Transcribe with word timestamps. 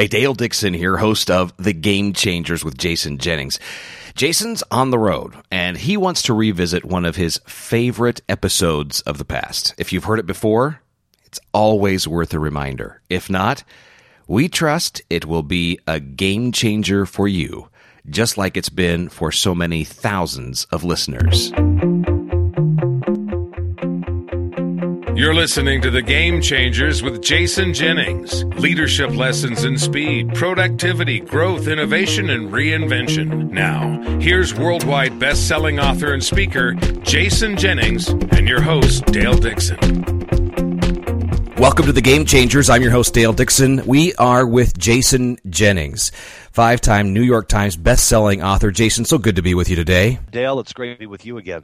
Hey, 0.00 0.06
Dale 0.06 0.32
Dixon 0.32 0.72
here, 0.72 0.96
host 0.96 1.30
of 1.30 1.54
The 1.58 1.74
Game 1.74 2.14
Changers 2.14 2.64
with 2.64 2.78
Jason 2.78 3.18
Jennings. 3.18 3.60
Jason's 4.14 4.62
on 4.70 4.90
the 4.90 4.98
road 4.98 5.34
and 5.50 5.76
he 5.76 5.98
wants 5.98 6.22
to 6.22 6.32
revisit 6.32 6.86
one 6.86 7.04
of 7.04 7.16
his 7.16 7.38
favorite 7.46 8.22
episodes 8.26 9.02
of 9.02 9.18
the 9.18 9.26
past. 9.26 9.74
If 9.76 9.92
you've 9.92 10.04
heard 10.04 10.18
it 10.18 10.24
before, 10.24 10.80
it's 11.26 11.38
always 11.52 12.08
worth 12.08 12.32
a 12.32 12.38
reminder. 12.38 13.02
If 13.10 13.28
not, 13.28 13.62
we 14.26 14.48
trust 14.48 15.02
it 15.10 15.26
will 15.26 15.42
be 15.42 15.78
a 15.86 16.00
game 16.00 16.50
changer 16.50 17.04
for 17.04 17.28
you, 17.28 17.68
just 18.08 18.38
like 18.38 18.56
it's 18.56 18.70
been 18.70 19.10
for 19.10 19.30
so 19.30 19.54
many 19.54 19.84
thousands 19.84 20.64
of 20.72 20.82
listeners. 20.82 21.52
You're 25.20 25.34
listening 25.34 25.82
to 25.82 25.90
The 25.90 26.00
Game 26.00 26.40
Changers 26.40 27.02
with 27.02 27.20
Jason 27.20 27.74
Jennings. 27.74 28.42
Leadership 28.56 29.10
lessons 29.10 29.64
in 29.64 29.76
speed, 29.76 30.34
productivity, 30.34 31.20
growth, 31.20 31.68
innovation, 31.68 32.30
and 32.30 32.50
reinvention. 32.50 33.50
Now, 33.50 34.00
here's 34.18 34.54
worldwide 34.54 35.18
best-selling 35.18 35.78
author 35.78 36.14
and 36.14 36.24
speaker 36.24 36.72
Jason 37.02 37.58
Jennings 37.58 38.08
and 38.08 38.48
your 38.48 38.62
host 38.62 39.04
Dale 39.08 39.36
Dixon. 39.36 39.76
Welcome 41.58 41.84
to 41.84 41.92
The 41.92 42.00
Game 42.00 42.24
Changers. 42.24 42.70
I'm 42.70 42.80
your 42.80 42.90
host 42.90 43.12
Dale 43.12 43.34
Dixon. 43.34 43.84
We 43.84 44.14
are 44.14 44.46
with 44.46 44.78
Jason 44.78 45.36
Jennings 45.50 46.12
five 46.60 46.82
time 46.82 47.14
New 47.14 47.22
York 47.22 47.48
Times 47.48 47.74
best-selling 47.74 48.42
author. 48.42 48.70
Jason, 48.70 49.06
so 49.06 49.16
good 49.16 49.36
to 49.36 49.42
be 49.42 49.54
with 49.54 49.70
you 49.70 49.76
today. 49.76 50.18
Dale, 50.30 50.60
it's 50.60 50.74
great 50.74 50.92
to 50.92 50.98
be 50.98 51.06
with 51.06 51.24
you 51.24 51.38
again. 51.38 51.62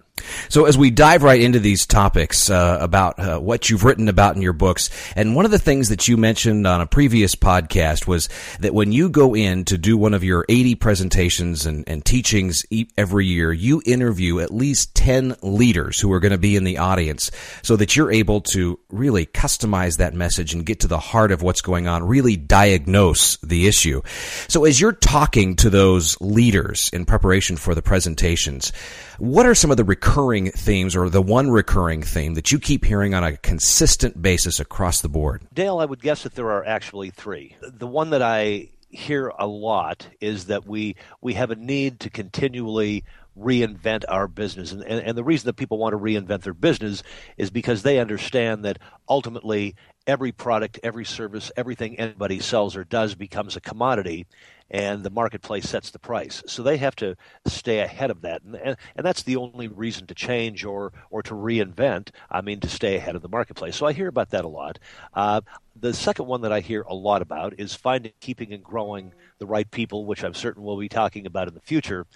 So, 0.48 0.64
as 0.64 0.78
we 0.78 0.90
dive 0.90 1.22
right 1.22 1.38
into 1.38 1.58
these 1.58 1.84
topics 1.84 2.48
uh, 2.48 2.78
about 2.80 3.18
uh, 3.18 3.38
what 3.38 3.68
you've 3.68 3.84
written 3.84 4.08
about 4.08 4.36
in 4.36 4.42
your 4.42 4.54
books, 4.54 4.88
and 5.14 5.36
one 5.36 5.44
of 5.44 5.50
the 5.50 5.58
things 5.58 5.90
that 5.90 6.08
you 6.08 6.16
mentioned 6.16 6.66
on 6.66 6.80
a 6.80 6.86
previous 6.86 7.34
podcast 7.34 8.06
was 8.06 8.30
that 8.60 8.72
when 8.72 8.90
you 8.90 9.10
go 9.10 9.36
in 9.36 9.66
to 9.66 9.76
do 9.76 9.98
one 9.98 10.14
of 10.14 10.24
your 10.24 10.46
80 10.48 10.76
presentations 10.76 11.66
and, 11.66 11.86
and 11.86 12.02
teachings 12.02 12.64
every 12.96 13.26
year, 13.26 13.52
you 13.52 13.82
interview 13.84 14.40
at 14.40 14.50
least 14.50 14.94
10 14.94 15.36
leaders 15.42 16.00
who 16.00 16.10
are 16.12 16.20
going 16.20 16.32
to 16.32 16.38
be 16.38 16.56
in 16.56 16.64
the 16.64 16.78
audience 16.78 17.30
so 17.62 17.76
that 17.76 17.96
you're 17.96 18.10
able 18.10 18.40
to 18.40 18.78
really 18.88 19.26
customize 19.26 19.98
that 19.98 20.14
message 20.14 20.54
and 20.54 20.64
get 20.64 20.80
to 20.80 20.88
the 20.88 20.98
heart 20.98 21.32
of 21.32 21.42
what's 21.42 21.60
going 21.60 21.86
on, 21.86 22.02
really 22.02 22.36
diagnose 22.36 23.36
the 23.38 23.66
issue. 23.66 24.00
So, 24.48 24.64
as 24.64 24.76
as 24.76 24.80
you're 24.86 24.92
talking 24.92 25.56
to 25.56 25.68
those 25.68 26.16
leaders 26.20 26.88
in 26.92 27.04
preparation 27.04 27.56
for 27.56 27.74
the 27.74 27.82
presentations, 27.82 28.70
what 29.18 29.44
are 29.44 29.52
some 29.52 29.72
of 29.72 29.76
the 29.76 29.82
recurring 29.82 30.52
themes 30.52 30.94
or 30.94 31.10
the 31.10 31.20
one 31.20 31.50
recurring 31.50 32.04
theme 32.04 32.34
that 32.34 32.52
you 32.52 32.60
keep 32.60 32.84
hearing 32.84 33.12
on 33.12 33.24
a 33.24 33.36
consistent 33.38 34.22
basis 34.22 34.60
across 34.60 35.00
the 35.00 35.08
board? 35.08 35.42
Dale, 35.52 35.80
I 35.80 35.86
would 35.86 36.00
guess 36.00 36.22
that 36.22 36.36
there 36.36 36.52
are 36.52 36.64
actually 36.64 37.10
three. 37.10 37.56
The 37.62 37.88
one 37.88 38.10
that 38.10 38.22
I 38.22 38.68
hear 38.90 39.32
a 39.36 39.48
lot 39.48 40.06
is 40.20 40.46
that 40.46 40.68
we 40.68 40.94
we 41.20 41.34
have 41.34 41.50
a 41.50 41.56
need 41.56 41.98
to 42.00 42.08
continually 42.08 43.02
reinvent 43.36 44.04
our 44.08 44.28
business. 44.28 44.70
And, 44.70 44.84
and, 44.84 45.04
and, 45.04 45.18
the 45.18 45.24
reason 45.24 45.46
that 45.46 45.56
people 45.56 45.78
want 45.78 45.94
to 45.94 45.98
reinvent 45.98 46.42
their 46.42 46.54
business 46.54 47.02
is 47.36 47.50
because 47.50 47.82
they 47.82 47.98
understand 47.98 48.64
that 48.64 48.78
ultimately 49.08 49.74
every 50.06 50.32
product, 50.32 50.78
every 50.82 51.04
service, 51.04 51.50
everything 51.56 51.98
anybody 51.98 52.38
sells 52.40 52.76
or 52.76 52.84
does 52.84 53.14
becomes 53.14 53.56
a 53.56 53.60
commodity 53.60 54.26
and 54.70 55.04
the 55.04 55.10
marketplace 55.10 55.68
sets 55.68 55.90
the 55.90 55.98
price. 55.98 56.42
So 56.46 56.62
they 56.62 56.76
have 56.78 56.96
to 56.96 57.16
stay 57.46 57.80
ahead 57.80 58.10
of 58.10 58.22
that. 58.22 58.42
And, 58.42 58.56
and, 58.56 58.76
and 58.96 59.06
that's 59.06 59.22
the 59.22 59.36
only 59.36 59.68
reason 59.68 60.06
to 60.08 60.14
change 60.14 60.64
or, 60.64 60.92
or 61.10 61.22
to 61.22 61.34
reinvent, 61.34 62.08
I 62.30 62.40
mean, 62.40 62.60
to 62.60 62.68
stay 62.68 62.96
ahead 62.96 63.14
of 63.14 63.22
the 63.22 63.28
marketplace. 63.28 63.76
So 63.76 63.86
I 63.86 63.92
hear 63.92 64.08
about 64.08 64.30
that 64.30 64.44
a 64.44 64.48
lot. 64.48 64.78
Uh, 65.14 65.42
the 65.78 65.94
second 65.94 66.26
one 66.26 66.40
that 66.40 66.52
I 66.52 66.60
hear 66.60 66.82
a 66.82 66.94
lot 66.94 67.22
about 67.22 67.54
is 67.58 67.74
finding, 67.74 68.12
keeping, 68.20 68.52
and 68.52 68.62
growing 68.62 69.12
the 69.38 69.46
right 69.46 69.70
people, 69.70 70.04
which 70.04 70.24
I'm 70.24 70.34
certain 70.34 70.64
we'll 70.64 70.78
be 70.78 70.88
talking 70.88 71.26
about 71.26 71.48
in 71.48 71.54
the 71.54 71.60
future. 71.60 72.06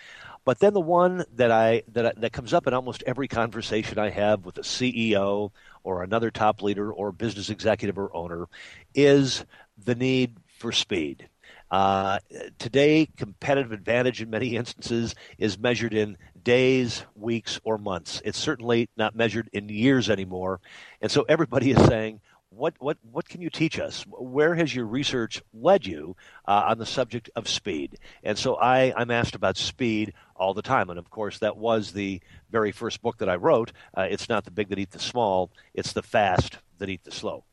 But 0.44 0.58
then 0.58 0.72
the 0.72 0.80
one 0.80 1.24
that 1.34 1.50
I 1.50 1.82
that 1.92 2.06
I, 2.06 2.12
that 2.16 2.32
comes 2.32 2.54
up 2.54 2.66
in 2.66 2.74
almost 2.74 3.02
every 3.06 3.28
conversation 3.28 3.98
I 3.98 4.10
have 4.10 4.44
with 4.44 4.58
a 4.58 4.62
CEO 4.62 5.50
or 5.84 6.02
another 6.02 6.30
top 6.30 6.62
leader 6.62 6.92
or 6.92 7.12
business 7.12 7.50
executive 7.50 7.98
or 7.98 8.14
owner 8.14 8.46
is 8.94 9.44
the 9.84 9.94
need 9.94 10.36
for 10.58 10.72
speed. 10.72 11.28
Uh, 11.70 12.18
today, 12.58 13.08
competitive 13.16 13.70
advantage 13.70 14.20
in 14.20 14.28
many 14.28 14.56
instances 14.56 15.14
is 15.38 15.58
measured 15.58 15.94
in 15.94 16.16
days, 16.42 17.04
weeks, 17.14 17.60
or 17.62 17.78
months. 17.78 18.20
It's 18.24 18.38
certainly 18.38 18.88
not 18.96 19.14
measured 19.14 19.48
in 19.52 19.68
years 19.68 20.10
anymore. 20.10 20.60
And 21.00 21.12
so 21.12 21.24
everybody 21.28 21.70
is 21.70 21.86
saying, 21.86 22.20
what, 22.50 22.74
what, 22.80 22.98
what 23.10 23.28
can 23.28 23.40
you 23.40 23.48
teach 23.48 23.78
us? 23.78 24.04
Where 24.08 24.54
has 24.54 24.74
your 24.74 24.84
research 24.84 25.40
led 25.54 25.86
you 25.86 26.16
uh, 26.46 26.64
on 26.68 26.78
the 26.78 26.86
subject 26.86 27.30
of 27.36 27.48
speed? 27.48 27.98
And 28.24 28.36
so 28.36 28.56
I, 28.56 28.92
I'm 28.96 29.10
asked 29.10 29.36
about 29.36 29.56
speed 29.56 30.14
all 30.34 30.52
the 30.52 30.62
time. 30.62 30.90
And 30.90 30.98
of 30.98 31.10
course, 31.10 31.38
that 31.38 31.56
was 31.56 31.92
the 31.92 32.20
very 32.50 32.72
first 32.72 33.02
book 33.02 33.18
that 33.18 33.28
I 33.28 33.36
wrote. 33.36 33.72
Uh, 33.96 34.08
it's 34.10 34.28
not 34.28 34.44
the 34.44 34.50
big 34.50 34.68
that 34.68 34.78
eat 34.78 34.90
the 34.90 34.98
small, 34.98 35.52
it's 35.74 35.92
the 35.92 36.02
fast 36.02 36.58
that 36.78 36.88
eat 36.88 37.04
the 37.04 37.12
slow. 37.12 37.44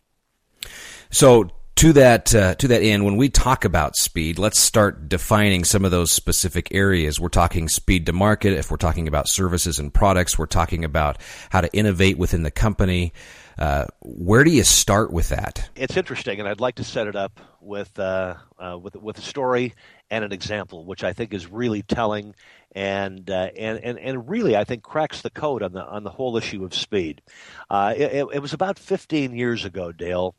So 1.11 1.51
to 1.77 1.93
that 1.93 2.33
uh, 2.33 2.55
to 2.55 2.67
that 2.69 2.81
end, 2.81 3.05
when 3.05 3.17
we 3.17 3.29
talk 3.29 3.63
about 3.63 3.95
speed, 3.95 4.39
let's 4.39 4.59
start 4.59 5.07
defining 5.07 5.63
some 5.63 5.85
of 5.85 5.91
those 5.91 6.11
specific 6.11 6.73
areas. 6.73 7.19
We're 7.19 7.29
talking 7.29 7.69
speed 7.69 8.07
to 8.07 8.13
market. 8.13 8.53
If 8.53 8.71
we're 8.71 8.77
talking 8.77 9.07
about 9.07 9.29
services 9.29 9.77
and 9.77 9.93
products, 9.93 10.39
we're 10.39 10.47
talking 10.47 10.83
about 10.83 11.19
how 11.51 11.61
to 11.61 11.71
innovate 11.73 12.17
within 12.17 12.41
the 12.41 12.51
company. 12.51 13.13
Uh, 13.59 13.85
where 14.01 14.43
do 14.43 14.51
you 14.51 14.63
start 14.63 15.11
with 15.11 15.29
that? 15.29 15.69
It's 15.75 15.97
interesting, 15.97 16.39
and 16.39 16.49
I'd 16.49 16.59
like 16.59 16.75
to 16.75 16.83
set 16.83 17.05
it 17.05 17.15
up 17.15 17.39
with 17.61 17.97
uh, 17.99 18.35
uh 18.59 18.77
with 18.79 18.95
with 18.95 19.19
a 19.19 19.21
story 19.23 19.75
and 20.09 20.25
an 20.25 20.31
example, 20.31 20.83
which 20.83 21.03
I 21.03 21.13
think 21.13 21.31
is 21.31 21.45
really 21.45 21.83
telling 21.83 22.33
and 22.71 23.29
uh, 23.29 23.49
and 23.55 23.79
and 23.83 23.99
and 23.99 24.27
really 24.27 24.55
I 24.55 24.63
think 24.63 24.81
cracks 24.81 25.21
the 25.21 25.29
code 25.29 25.61
on 25.61 25.73
the 25.73 25.85
on 25.85 26.03
the 26.03 26.09
whole 26.09 26.37
issue 26.37 26.65
of 26.65 26.73
speed. 26.73 27.21
Uh, 27.69 27.93
it, 27.95 28.25
it 28.33 28.41
was 28.41 28.53
about 28.53 28.79
15 28.79 29.35
years 29.35 29.63
ago, 29.63 29.91
Dale 29.91 30.33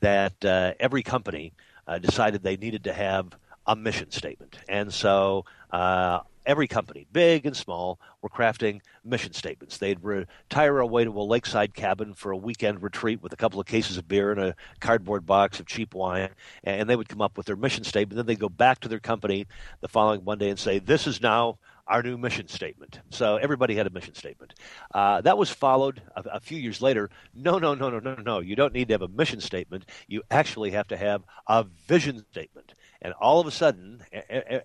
that 0.00 0.44
uh, 0.44 0.72
every 0.80 1.02
company 1.02 1.52
uh, 1.86 1.98
decided 1.98 2.42
they 2.42 2.56
needed 2.56 2.84
to 2.84 2.92
have 2.92 3.34
a 3.66 3.76
mission 3.76 4.10
statement. 4.10 4.58
And 4.68 4.92
so 4.92 5.44
uh, 5.70 6.20
every 6.46 6.66
company, 6.66 7.06
big 7.12 7.46
and 7.46 7.56
small, 7.56 8.00
were 8.22 8.28
crafting 8.28 8.80
mission 9.04 9.32
statements. 9.32 9.78
They'd 9.78 10.02
retire 10.02 10.78
away 10.78 11.04
to 11.04 11.10
a 11.10 11.22
lakeside 11.22 11.74
cabin 11.74 12.14
for 12.14 12.32
a 12.32 12.36
weekend 12.36 12.82
retreat 12.82 13.22
with 13.22 13.32
a 13.32 13.36
couple 13.36 13.60
of 13.60 13.66
cases 13.66 13.96
of 13.96 14.08
beer 14.08 14.32
and 14.32 14.40
a 14.40 14.56
cardboard 14.80 15.26
box 15.26 15.60
of 15.60 15.66
cheap 15.66 15.94
wine, 15.94 16.30
and 16.64 16.88
they 16.88 16.96
would 16.96 17.08
come 17.08 17.22
up 17.22 17.36
with 17.36 17.46
their 17.46 17.56
mission 17.56 17.84
statement. 17.84 18.16
Then 18.16 18.26
they'd 18.26 18.38
go 18.38 18.48
back 18.48 18.80
to 18.80 18.88
their 18.88 19.00
company 19.00 19.46
the 19.80 19.88
following 19.88 20.24
Monday 20.24 20.50
and 20.50 20.58
say, 20.58 20.78
This 20.78 21.06
is 21.06 21.20
now 21.20 21.58
our 21.90 22.02
new 22.02 22.16
mission 22.16 22.46
statement. 22.46 23.00
So 23.10 23.36
everybody 23.36 23.74
had 23.74 23.86
a 23.86 23.90
mission 23.90 24.14
statement. 24.14 24.54
Uh, 24.94 25.20
that 25.22 25.36
was 25.36 25.50
followed 25.50 26.00
a, 26.14 26.22
a, 26.34 26.40
few 26.40 26.56
years 26.56 26.80
later. 26.80 27.10
No, 27.34 27.58
no, 27.58 27.74
no, 27.74 27.90
no, 27.90 27.98
no, 27.98 28.14
no. 28.14 28.38
You 28.38 28.54
don't 28.54 28.72
need 28.72 28.88
to 28.88 28.94
have 28.94 29.02
a 29.02 29.08
mission 29.08 29.40
statement. 29.40 29.86
You 30.06 30.22
actually 30.30 30.70
have 30.70 30.86
to 30.88 30.96
have 30.96 31.24
a 31.48 31.64
vision 31.88 32.24
statement. 32.30 32.74
And 33.02 33.12
all 33.14 33.40
of 33.40 33.46
a 33.46 33.50
sudden, 33.50 34.02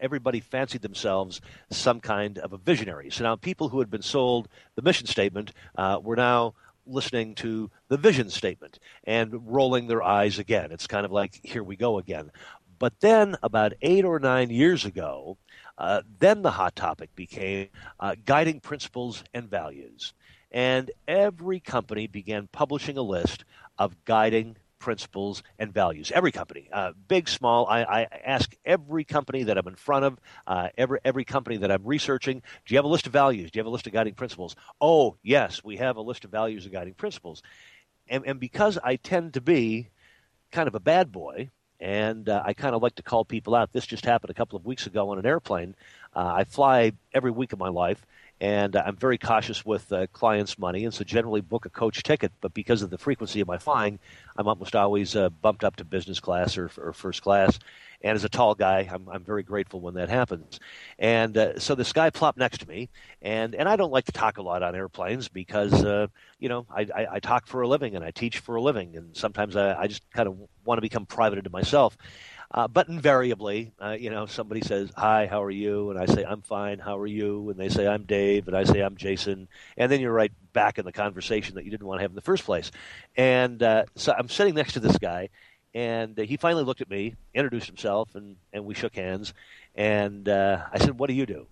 everybody 0.01 0.39
fancied 0.39 0.83
themselves 0.83 1.41
some 1.71 1.99
kind 1.99 2.37
of 2.37 2.53
a 2.53 2.57
visionary. 2.57 3.09
So 3.09 3.23
now 3.23 3.35
people 3.35 3.69
who 3.69 3.79
had 3.79 3.89
been 3.89 4.03
sold 4.03 4.47
the 4.75 4.81
mission 4.83 5.07
statement 5.07 5.51
uh, 5.77 5.99
were 6.03 6.17
now 6.17 6.53
listening 6.85 7.33
to 7.35 7.71
the 7.87 7.97
vision 7.97 8.29
statement 8.29 8.79
and 9.05 9.51
rolling 9.51 9.87
their 9.87 10.03
eyes 10.03 10.37
again. 10.37 10.71
It's 10.71 10.85
kind 10.85 11.05
of 11.05 11.11
like, 11.11 11.39
here 11.43 11.63
we 11.63 11.75
go 11.75 11.97
again. 11.97 12.29
But 12.77 12.99
then, 12.99 13.37
about 13.41 13.73
eight 13.81 14.03
or 14.03 14.19
nine 14.19 14.49
years 14.49 14.83
ago, 14.83 15.37
uh, 15.77 16.01
then 16.19 16.41
the 16.41 16.51
hot 16.51 16.75
topic 16.75 17.15
became 17.15 17.67
uh, 17.99 18.15
guiding 18.25 18.59
principles 18.59 19.23
and 19.33 19.49
values. 19.49 20.13
And 20.51 20.91
every 21.07 21.59
company 21.59 22.07
began 22.07 22.47
publishing 22.47 22.97
a 22.97 23.01
list 23.01 23.43
of 23.77 24.05
guiding 24.05 24.55
principles 24.79 25.41
and 25.57 25.73
values. 25.73 26.11
Every 26.13 26.31
company, 26.31 26.69
uh, 26.71 26.93
big, 27.07 27.27
small. 27.27 27.65
I, 27.65 27.81
I, 27.83 28.07
ask 28.23 28.55
every 28.63 29.03
company 29.03 29.43
that 29.43 29.57
I'm 29.57 29.67
in 29.67 29.75
front 29.75 30.05
of, 30.05 30.19
uh, 30.45 30.69
every 30.77 30.99
every 31.03 31.25
company 31.25 31.57
that 31.57 31.71
I'm 31.71 31.83
researching, 31.83 32.43
do 32.65 32.73
you 32.73 32.77
have 32.77 32.85
a 32.85 32.89
list 32.89 33.07
of 33.07 33.13
values? 33.13 33.49
Do 33.49 33.57
you 33.57 33.61
have 33.61 33.67
a 33.67 33.71
list 33.71 33.87
of 33.87 33.93
guiding 33.93 34.13
principles? 34.13 34.55
Oh, 34.79 35.17
yes, 35.23 35.63
we 35.63 35.77
have 35.77 35.97
a 35.97 36.01
list 36.01 36.23
of 36.23 36.31
values 36.31 36.65
and 36.65 36.73
guiding 36.73 36.93
principles. 36.93 37.41
And, 38.07 38.25
and 38.27 38.39
because 38.39 38.77
I 38.83 38.97
tend 38.97 39.33
to 39.33 39.41
be 39.41 39.89
kind 40.51 40.67
of 40.67 40.75
a 40.75 40.79
bad 40.79 41.11
boy, 41.11 41.49
and 41.79 42.29
uh, 42.29 42.41
I 42.45 42.53
kind 42.53 42.75
of 42.75 42.81
like 42.81 42.95
to 42.95 43.03
call 43.03 43.25
people 43.25 43.55
out. 43.55 43.71
This 43.73 43.85
just 43.85 44.05
happened 44.05 44.31
a 44.31 44.33
couple 44.33 44.57
of 44.57 44.65
weeks 44.65 44.87
ago 44.87 45.09
on 45.09 45.19
an 45.19 45.25
airplane. 45.25 45.75
Uh, 46.15 46.33
I 46.35 46.43
fly 46.45 46.93
every 47.13 47.31
week 47.31 47.53
of 47.53 47.59
my 47.59 47.69
life, 47.69 48.05
and 48.41 48.75
I'm 48.75 48.97
very 48.97 49.17
cautious 49.17 49.65
with 49.65 49.91
uh, 49.93 50.07
clients' 50.07 50.59
money, 50.59 50.83
and 50.83 50.93
so 50.93 51.03
generally 51.03 51.41
book 51.41 51.65
a 51.65 51.69
coach 51.69 52.03
ticket. 52.03 52.31
But 52.41 52.53
because 52.53 52.81
of 52.81 52.89
the 52.89 52.97
frequency 52.97 53.39
of 53.39 53.47
my 53.47 53.57
flying, 53.57 53.99
I'm 54.35 54.47
almost 54.47 54.75
always 54.75 55.15
uh, 55.15 55.29
bumped 55.29 55.63
up 55.63 55.77
to 55.77 55.85
business 55.85 56.19
class 56.19 56.57
or, 56.57 56.69
or 56.77 56.91
first 56.91 57.21
class. 57.21 57.57
And 58.01 58.15
as 58.15 58.23
a 58.25 58.29
tall 58.29 58.53
guy, 58.53 58.87
I'm, 58.91 59.07
I'm 59.07 59.23
very 59.23 59.41
grateful 59.41 59.79
when 59.79 59.93
that 59.95 60.09
happens. 60.09 60.59
And 60.99 61.37
uh, 61.37 61.59
so 61.59 61.75
this 61.75 61.93
guy 61.93 62.09
plopped 62.09 62.37
next 62.37 62.59
to 62.59 62.67
me, 62.67 62.89
and, 63.21 63.55
and 63.55 63.69
I 63.69 63.77
don't 63.77 63.91
like 63.91 64.05
to 64.05 64.11
talk 64.11 64.37
a 64.37 64.41
lot 64.41 64.61
on 64.63 64.75
airplanes 64.75 65.29
because, 65.29 65.83
uh, 65.83 66.07
you 66.37 66.49
know, 66.49 66.65
I, 66.69 66.81
I, 66.93 67.07
I, 67.13 67.19
talk 67.19 67.47
for 67.47 67.61
a 67.61 67.67
living 67.67 67.95
and 67.95 68.03
I 68.03 68.11
teach 68.11 68.39
for 68.39 68.57
a 68.57 68.61
living, 68.61 68.97
and 68.97 69.15
sometimes 69.15 69.55
I, 69.55 69.79
I 69.79 69.87
just 69.87 70.03
kind 70.11 70.27
of 70.27 70.37
want 70.65 70.77
to 70.77 70.81
become 70.81 71.05
private 71.05 71.41
to 71.41 71.49
myself. 71.49 71.97
Uh, 72.55 72.69
but 72.69 72.87
invariably, 72.87 73.73
uh, 73.83 73.97
you 73.99 74.09
know, 74.09 74.25
somebody 74.25 74.61
says, 74.61 74.89
"Hi, 74.95 75.27
how 75.27 75.43
are 75.43 75.51
you?" 75.51 75.89
and 75.89 75.99
I 75.99 76.05
say, 76.05 76.23
"I'm 76.23 76.41
fine. 76.41 76.79
How 76.79 76.97
are 76.97 77.05
you?" 77.05 77.49
and 77.49 77.59
they 77.59 77.67
say, 77.67 77.85
"I'm 77.85 78.03
Dave," 78.03 78.47
and 78.47 78.55
I 78.55 78.63
say, 78.63 78.79
"I'm 78.79 78.95
Jason," 78.95 79.49
and 79.75 79.91
then 79.91 79.99
you're 79.99 80.13
right 80.13 80.31
back 80.53 80.77
in 80.77 80.85
the 80.85 80.93
conversation 80.93 81.55
that 81.55 81.65
you 81.65 81.71
didn't 81.71 81.85
want 81.85 81.99
to 81.99 82.03
have 82.03 82.11
in 82.11 82.15
the 82.15 82.21
first 82.21 82.45
place. 82.45 82.71
And 83.17 83.61
uh, 83.61 83.83
so 83.95 84.13
I'm 84.17 84.29
sitting 84.29 84.55
next 84.55 84.71
to 84.73 84.79
this 84.79 84.97
guy, 84.97 85.29
and 85.73 86.17
uh, 86.17 86.23
he 86.23 86.37
finally 86.37 86.63
looked 86.63 86.79
at 86.79 86.89
me, 86.89 87.15
introduced 87.33 87.67
himself, 87.67 88.15
and 88.15 88.37
and 88.53 88.63
we 88.63 88.73
shook 88.73 88.95
hands. 88.95 89.33
And 89.75 90.29
uh, 90.29 90.63
I 90.71 90.77
said, 90.79 90.97
"What 90.97 91.09
do 91.09 91.13
you 91.13 91.25
do?" 91.25 91.47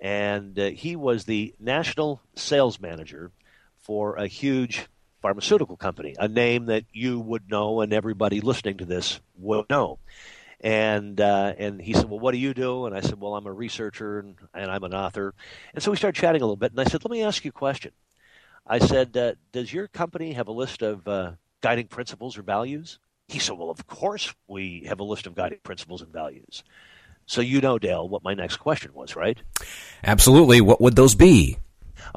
And 0.00 0.56
uh, 0.56 0.70
he 0.70 0.94
was 0.94 1.24
the 1.24 1.52
national 1.58 2.20
sales 2.36 2.78
manager 2.78 3.32
for 3.80 4.14
a 4.14 4.28
huge 4.28 4.86
pharmaceutical 5.20 5.76
company, 5.76 6.14
a 6.16 6.28
name 6.28 6.66
that 6.66 6.84
you 6.92 7.18
would 7.18 7.50
know 7.50 7.80
and 7.80 7.92
everybody 7.92 8.40
listening 8.40 8.76
to 8.76 8.84
this 8.84 9.18
would 9.36 9.68
know. 9.68 9.98
And 10.64 11.20
uh, 11.20 11.52
and 11.58 11.78
he 11.78 11.92
said, 11.92 12.08
well, 12.08 12.18
what 12.18 12.32
do 12.32 12.38
you 12.38 12.54
do? 12.54 12.86
And 12.86 12.96
I 12.96 13.02
said, 13.02 13.20
well, 13.20 13.36
I'm 13.36 13.46
a 13.46 13.52
researcher 13.52 14.18
and, 14.18 14.34
and 14.54 14.70
I'm 14.70 14.82
an 14.82 14.94
author. 14.94 15.34
And 15.74 15.82
so 15.82 15.90
we 15.90 15.98
started 15.98 16.18
chatting 16.18 16.40
a 16.40 16.44
little 16.46 16.56
bit. 16.56 16.70
And 16.70 16.80
I 16.80 16.84
said, 16.84 17.04
let 17.04 17.10
me 17.10 17.22
ask 17.22 17.44
you 17.44 17.50
a 17.50 17.52
question. 17.52 17.92
I 18.66 18.78
said, 18.78 19.14
uh, 19.14 19.34
does 19.52 19.70
your 19.74 19.88
company 19.88 20.32
have 20.32 20.48
a 20.48 20.52
list 20.52 20.80
of 20.80 21.06
uh, 21.06 21.32
guiding 21.60 21.88
principles 21.88 22.38
or 22.38 22.42
values? 22.42 22.98
He 23.28 23.38
said, 23.38 23.58
well, 23.58 23.68
of 23.68 23.86
course 23.86 24.34
we 24.48 24.84
have 24.88 25.00
a 25.00 25.04
list 25.04 25.26
of 25.26 25.34
guiding 25.34 25.58
principles 25.62 26.00
and 26.00 26.10
values. 26.10 26.64
So 27.26 27.42
you 27.42 27.60
know, 27.60 27.78
Dale, 27.78 28.08
what 28.08 28.24
my 28.24 28.32
next 28.32 28.56
question 28.56 28.94
was, 28.94 29.14
right? 29.14 29.38
Absolutely. 30.02 30.62
What 30.62 30.80
would 30.80 30.96
those 30.96 31.14
be? 31.14 31.58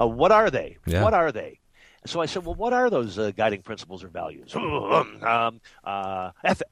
Uh, 0.00 0.06
what 0.06 0.32
are 0.32 0.50
they? 0.50 0.78
Yeah. 0.86 1.02
What 1.02 1.12
are 1.12 1.32
they? 1.32 1.60
So 2.08 2.22
I 2.22 2.26
said, 2.26 2.46
well, 2.46 2.54
what 2.54 2.72
are 2.72 2.88
those 2.88 3.18
uh, 3.18 3.32
guiding 3.36 3.60
principles 3.60 4.02
or 4.02 4.08
values? 4.08 4.54
um, 4.56 5.60
uh, 5.84 6.30
eth- 6.42 6.62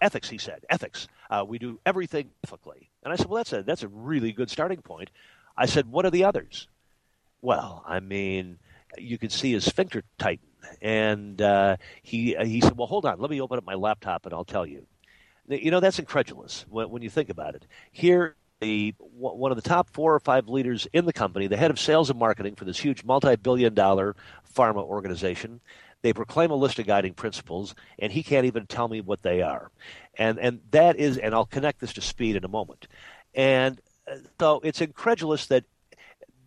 ethics, 0.00 0.30
he 0.30 0.38
said. 0.38 0.64
Ethics. 0.70 1.06
Uh, 1.28 1.44
we 1.46 1.58
do 1.58 1.78
everything 1.84 2.30
ethically. 2.42 2.88
And 3.02 3.12
I 3.12 3.16
said, 3.16 3.26
well, 3.26 3.36
that's 3.36 3.52
a, 3.52 3.62
that's 3.62 3.82
a 3.82 3.88
really 3.88 4.32
good 4.32 4.50
starting 4.50 4.80
point. 4.80 5.10
I 5.54 5.66
said, 5.66 5.86
what 5.86 6.06
are 6.06 6.10
the 6.10 6.24
others? 6.24 6.66
Well, 7.42 7.84
I 7.86 8.00
mean, 8.00 8.58
you 8.96 9.18
could 9.18 9.32
see 9.32 9.52
his 9.52 9.66
sphincter 9.66 10.02
tighten. 10.18 10.48
And 10.80 11.42
uh, 11.42 11.76
he, 12.02 12.34
he 12.42 12.62
said, 12.62 12.78
well, 12.78 12.86
hold 12.86 13.04
on. 13.04 13.20
Let 13.20 13.30
me 13.30 13.42
open 13.42 13.58
up 13.58 13.66
my 13.66 13.74
laptop 13.74 14.24
and 14.24 14.32
I'll 14.32 14.46
tell 14.46 14.64
you. 14.64 14.86
You 15.46 15.70
know, 15.70 15.80
that's 15.80 15.98
incredulous 15.98 16.64
when, 16.70 16.88
when 16.88 17.02
you 17.02 17.10
think 17.10 17.28
about 17.28 17.54
it. 17.54 17.66
Here, 17.92 18.34
the 18.60 18.94
one 18.98 19.52
of 19.52 19.56
the 19.56 19.68
top 19.68 19.90
four 19.90 20.14
or 20.14 20.20
five 20.20 20.48
leaders 20.48 20.86
in 20.92 21.04
the 21.04 21.12
company, 21.12 21.46
the 21.46 21.56
head 21.56 21.70
of 21.70 21.78
sales 21.78 22.10
and 22.10 22.18
marketing 22.18 22.54
for 22.54 22.64
this 22.64 22.78
huge 22.78 23.04
multi-billion-dollar 23.04 24.16
pharma 24.54 24.82
organization. 24.82 25.60
They 26.02 26.12
proclaim 26.12 26.50
a 26.50 26.54
list 26.56 26.78
of 26.78 26.86
guiding 26.86 27.14
principles, 27.14 27.74
and 27.98 28.12
he 28.12 28.22
can't 28.22 28.46
even 28.46 28.66
tell 28.66 28.88
me 28.88 29.00
what 29.00 29.22
they 29.22 29.42
are. 29.42 29.70
And 30.16 30.38
and 30.38 30.60
that 30.70 30.96
is, 30.96 31.18
and 31.18 31.34
I'll 31.34 31.46
connect 31.46 31.80
this 31.80 31.94
to 31.94 32.00
speed 32.00 32.36
in 32.36 32.44
a 32.44 32.48
moment. 32.48 32.86
And 33.34 33.80
uh, 34.10 34.16
so 34.40 34.60
it's 34.62 34.80
incredulous 34.80 35.46
that 35.46 35.64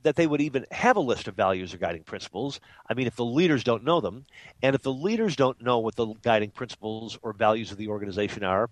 that 0.04 0.16
they 0.16 0.28
would 0.28 0.40
even 0.40 0.66
have 0.72 0.96
a 0.96 1.02
list 1.02 1.28
of 1.28 1.36
values 1.36 1.74
or 1.74 1.78
guiding 1.78 2.04
principles. 2.04 2.62
I 2.90 2.94
mean, 2.94 3.06
if 3.06 3.18
the 3.18 3.26
leaders 3.26 3.66
don't 3.66 3.84
know 3.84 4.00
them, 4.00 4.26
and 4.64 4.74
if 4.74 4.82
the 4.82 4.94
leaders 4.94 5.36
don't 5.36 5.62
know 5.62 5.80
what 5.80 5.96
the 5.96 6.08
guiding 6.22 6.52
principles 6.52 7.20
or 7.22 7.34
values 7.34 7.72
of 7.72 7.78
the 7.78 7.90
organization 7.90 8.44
are, 8.44 8.70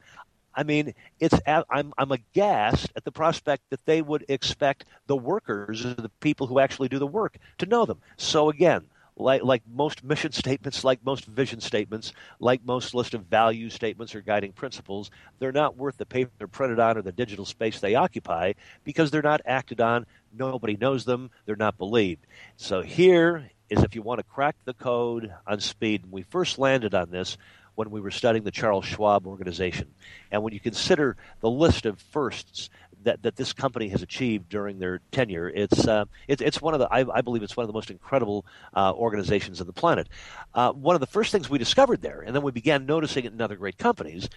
I 0.57 0.63
mean, 0.63 0.95
it's 1.19 1.39
I'm 1.45 1.94
I'm 1.98 2.12
aghast 2.12 2.92
at 2.95 3.06
the 3.06 3.12
prospect 3.12 3.69
that 3.69 3.86
they 3.86 4.01
would 4.01 4.25
expect 4.27 4.86
the 5.06 5.15
workers, 5.15 5.83
the 5.83 6.12
people 6.19 6.48
who 6.48 6.59
actually 6.59 6.89
do 6.89 6.98
the 6.98 7.06
work, 7.06 7.38
to 7.59 7.68
know 7.68 7.86
them. 7.86 8.00
So 8.18 8.50
again, 8.50 8.88
like 9.15 9.44
like 9.44 9.62
most 9.71 10.04
mission 10.04 10.31
statements, 10.31 10.83
like 10.83 11.06
most 11.06 11.25
vision 11.25 11.62
statements, 11.62 12.12
like 12.39 12.65
most 12.65 12.95
list 12.95 13.13
of 13.13 13.25
value 13.25 13.69
statements 13.69 14.15
or 14.15 14.21
guiding 14.21 14.51
principles, 14.51 15.12
they're 15.38 15.51
not 15.51 15.77
worth 15.77 15.98
the 15.98 16.07
paper 16.07 16.31
they're 16.39 16.48
printed 16.48 16.80
on 16.80 16.98
or 16.98 17.04
the 17.04 17.12
digital 17.12 17.45
space 17.45 17.80
they 17.80 17.94
occupy 17.94 18.54
because 18.83 19.12
they're 19.12 19.21
not 19.21 19.42
acted 19.45 19.80
on. 19.80 20.07
Nobody 20.36 20.75
knows 20.75 21.06
them. 21.06 21.30
They're 21.45 21.56
not 21.56 21.77
believed. 21.77 22.25
So 22.56 22.81
here 22.81 23.51
is 23.69 23.83
if 23.83 23.94
you 23.94 24.01
want 24.01 24.19
to 24.19 24.24
crack 24.24 24.56
the 24.65 24.74
code 24.74 25.31
on 25.45 25.59
speed. 25.59 26.04
And 26.04 26.12
we 26.12 26.24
first 26.24 26.57
landed 26.57 26.95
on 26.95 27.12
this 27.12 27.38
when 27.78 27.92
we 27.92 28.02
were 28.02 28.10
studying 28.10 28.44
the 28.44 28.50
Charles 28.50 28.86
Schwab 28.86 29.28
organization. 29.28 29.94
And 30.32 30.42
when 30.42 30.52
you 30.52 30.60
consider 30.60 31.16
the 31.42 31.50
list 31.50 31.86
of 31.86 32.02
firsts 32.02 32.72
that, 33.04 33.22
that 33.22 33.36
this 33.36 33.54
company 33.54 33.88
has 33.90 34.02
achieved 34.02 34.50
during 34.50 34.80
their 34.80 35.00
tenure. 35.12 35.48
It's 35.48 35.88
uh, 35.88 36.06
it, 36.28 36.42
it's 36.42 36.60
one 36.60 36.74
of 36.74 36.80
the 36.80 36.88
I, 36.92 37.06
I, 37.14 37.22
believe 37.22 37.44
it's 37.44 37.56
one 37.56 37.64
of 37.64 37.68
the 37.68 37.74
most 37.74 37.92
incredible 37.92 38.48
uh, 38.76 38.94
organizations 38.94 39.62
on 39.62 39.68
the 39.68 39.74
planet. 39.74 40.10
Uh, 40.56 40.72
one 40.72 40.96
of 40.96 41.02
the 41.02 41.08
first 41.08 41.32
things 41.32 41.52
we 41.52 41.60
discovered 41.60 42.02
there, 42.02 42.22
and 42.22 42.36
then 42.36 42.42
we 42.42 42.52
began 42.52 42.88
noticing 42.88 43.26
it 43.26 43.32
in 43.32 43.40
other 43.40 43.56
great 43.56 43.78
companies, 43.78 44.28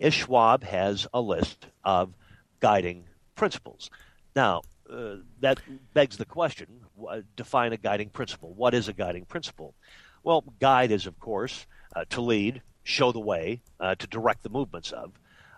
is 0.00 0.12
Schwab 0.12 0.64
has 0.64 1.06
a 1.14 1.20
list 1.20 1.68
of 1.84 2.12
guiding 2.60 3.04
principles. 3.34 3.90
Now. 4.34 4.62
Uh, 4.90 5.16
that 5.40 5.60
begs 5.92 6.16
the 6.16 6.24
question 6.24 6.66
define 7.36 7.74
a 7.74 7.76
guiding 7.76 8.08
principle. 8.08 8.54
What 8.54 8.72
is 8.72 8.88
a 8.88 8.94
guiding 8.94 9.26
principle? 9.26 9.74
Well, 10.24 10.42
guide 10.60 10.92
is, 10.92 11.04
of 11.04 11.20
course, 11.20 11.66
uh, 11.94 12.06
to 12.08 12.22
lead, 12.22 12.62
show 12.88 13.12
the 13.12 13.20
way, 13.20 13.60
uh, 13.78 13.94
to 13.96 14.06
direct 14.06 14.42
the 14.42 14.48
movements 14.48 14.92
of. 14.92 15.12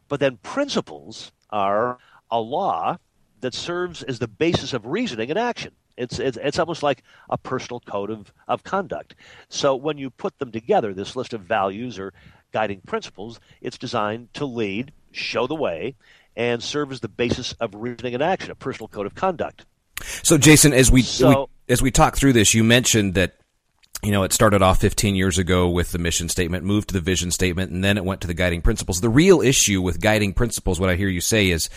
But 0.08 0.18
then 0.18 0.38
principles 0.38 1.30
are 1.50 1.98
a 2.30 2.40
law 2.40 2.98
that 3.40 3.54
serves 3.54 4.02
as 4.02 4.18
the 4.18 4.28
basis 4.28 4.72
of 4.72 4.84
reasoning 4.84 5.30
and 5.30 5.38
action. 5.38 5.72
It's, 5.96 6.18
it's, 6.18 6.36
it's 6.42 6.58
almost 6.58 6.82
like 6.82 7.02
a 7.28 7.38
personal 7.38 7.80
code 7.80 8.10
of, 8.10 8.32
of 8.48 8.64
conduct. 8.64 9.14
So 9.48 9.76
when 9.76 9.96
you 9.96 10.10
put 10.10 10.38
them 10.38 10.50
together, 10.50 10.92
this 10.92 11.14
list 11.14 11.32
of 11.32 11.42
values 11.42 11.98
or 11.98 12.12
guiding 12.52 12.80
principles, 12.80 13.38
it's 13.60 13.78
designed 13.78 14.34
to 14.34 14.44
lead, 14.44 14.92
show 15.12 15.46
the 15.46 15.54
way, 15.54 15.94
and 16.34 16.62
serve 16.62 16.90
as 16.90 17.00
the 17.00 17.08
basis 17.08 17.52
of 17.54 17.74
reasoning 17.74 18.14
and 18.14 18.22
action, 18.22 18.50
a 18.50 18.54
personal 18.56 18.88
code 18.88 19.06
of 19.06 19.14
conduct. 19.14 19.66
So, 20.22 20.36
Jason, 20.38 20.72
as 20.72 20.90
we, 20.90 21.02
so, 21.02 21.28
we 21.68 21.72
as 21.72 21.82
we 21.82 21.90
talk 21.90 22.16
through 22.16 22.32
this, 22.32 22.54
you 22.54 22.64
mentioned 22.64 23.14
that 23.14 23.39
you 24.02 24.12
know, 24.12 24.22
it 24.22 24.32
started 24.32 24.62
off 24.62 24.80
15 24.80 25.14
years 25.14 25.38
ago 25.38 25.68
with 25.68 25.92
the 25.92 25.98
mission 25.98 26.28
statement, 26.28 26.64
moved 26.64 26.88
to 26.88 26.94
the 26.94 27.00
vision 27.00 27.30
statement, 27.30 27.70
and 27.70 27.84
then 27.84 27.96
it 27.96 28.04
went 28.04 28.22
to 28.22 28.26
the 28.26 28.34
guiding 28.34 28.62
principles. 28.62 29.00
The 29.00 29.10
real 29.10 29.42
issue 29.42 29.82
with 29.82 30.00
guiding 30.00 30.32
principles, 30.32 30.80
what 30.80 30.88
I 30.88 30.96
hear 30.96 31.08
you 31.08 31.20
say 31.20 31.50
is 31.50 31.68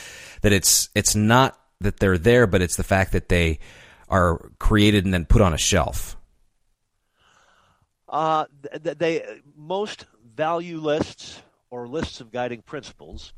that 0.42 0.54
it's, 0.54 0.90
it's 0.96 1.16
not 1.16 1.60
that 1.82 2.00
they're 2.00 2.18
there, 2.18 2.48
but 2.48 2.62
it's 2.62 2.78
the 2.78 2.84
fact 2.84 3.12
that 3.12 3.30
they 3.30 3.60
are 4.10 4.52
created 4.60 5.06
and 5.06 5.14
then 5.14 5.26
put 5.26 5.42
on 5.42 5.54
a 5.54 5.58
shelf. 5.58 6.16
Uh, 8.08 8.46
they, 8.82 9.24
most 9.58 10.06
value 10.36 10.78
lists 10.78 11.42
or 11.72 11.88
lists 11.88 12.22
of 12.22 12.32
guiding 12.32 12.62
principles, 12.62 13.34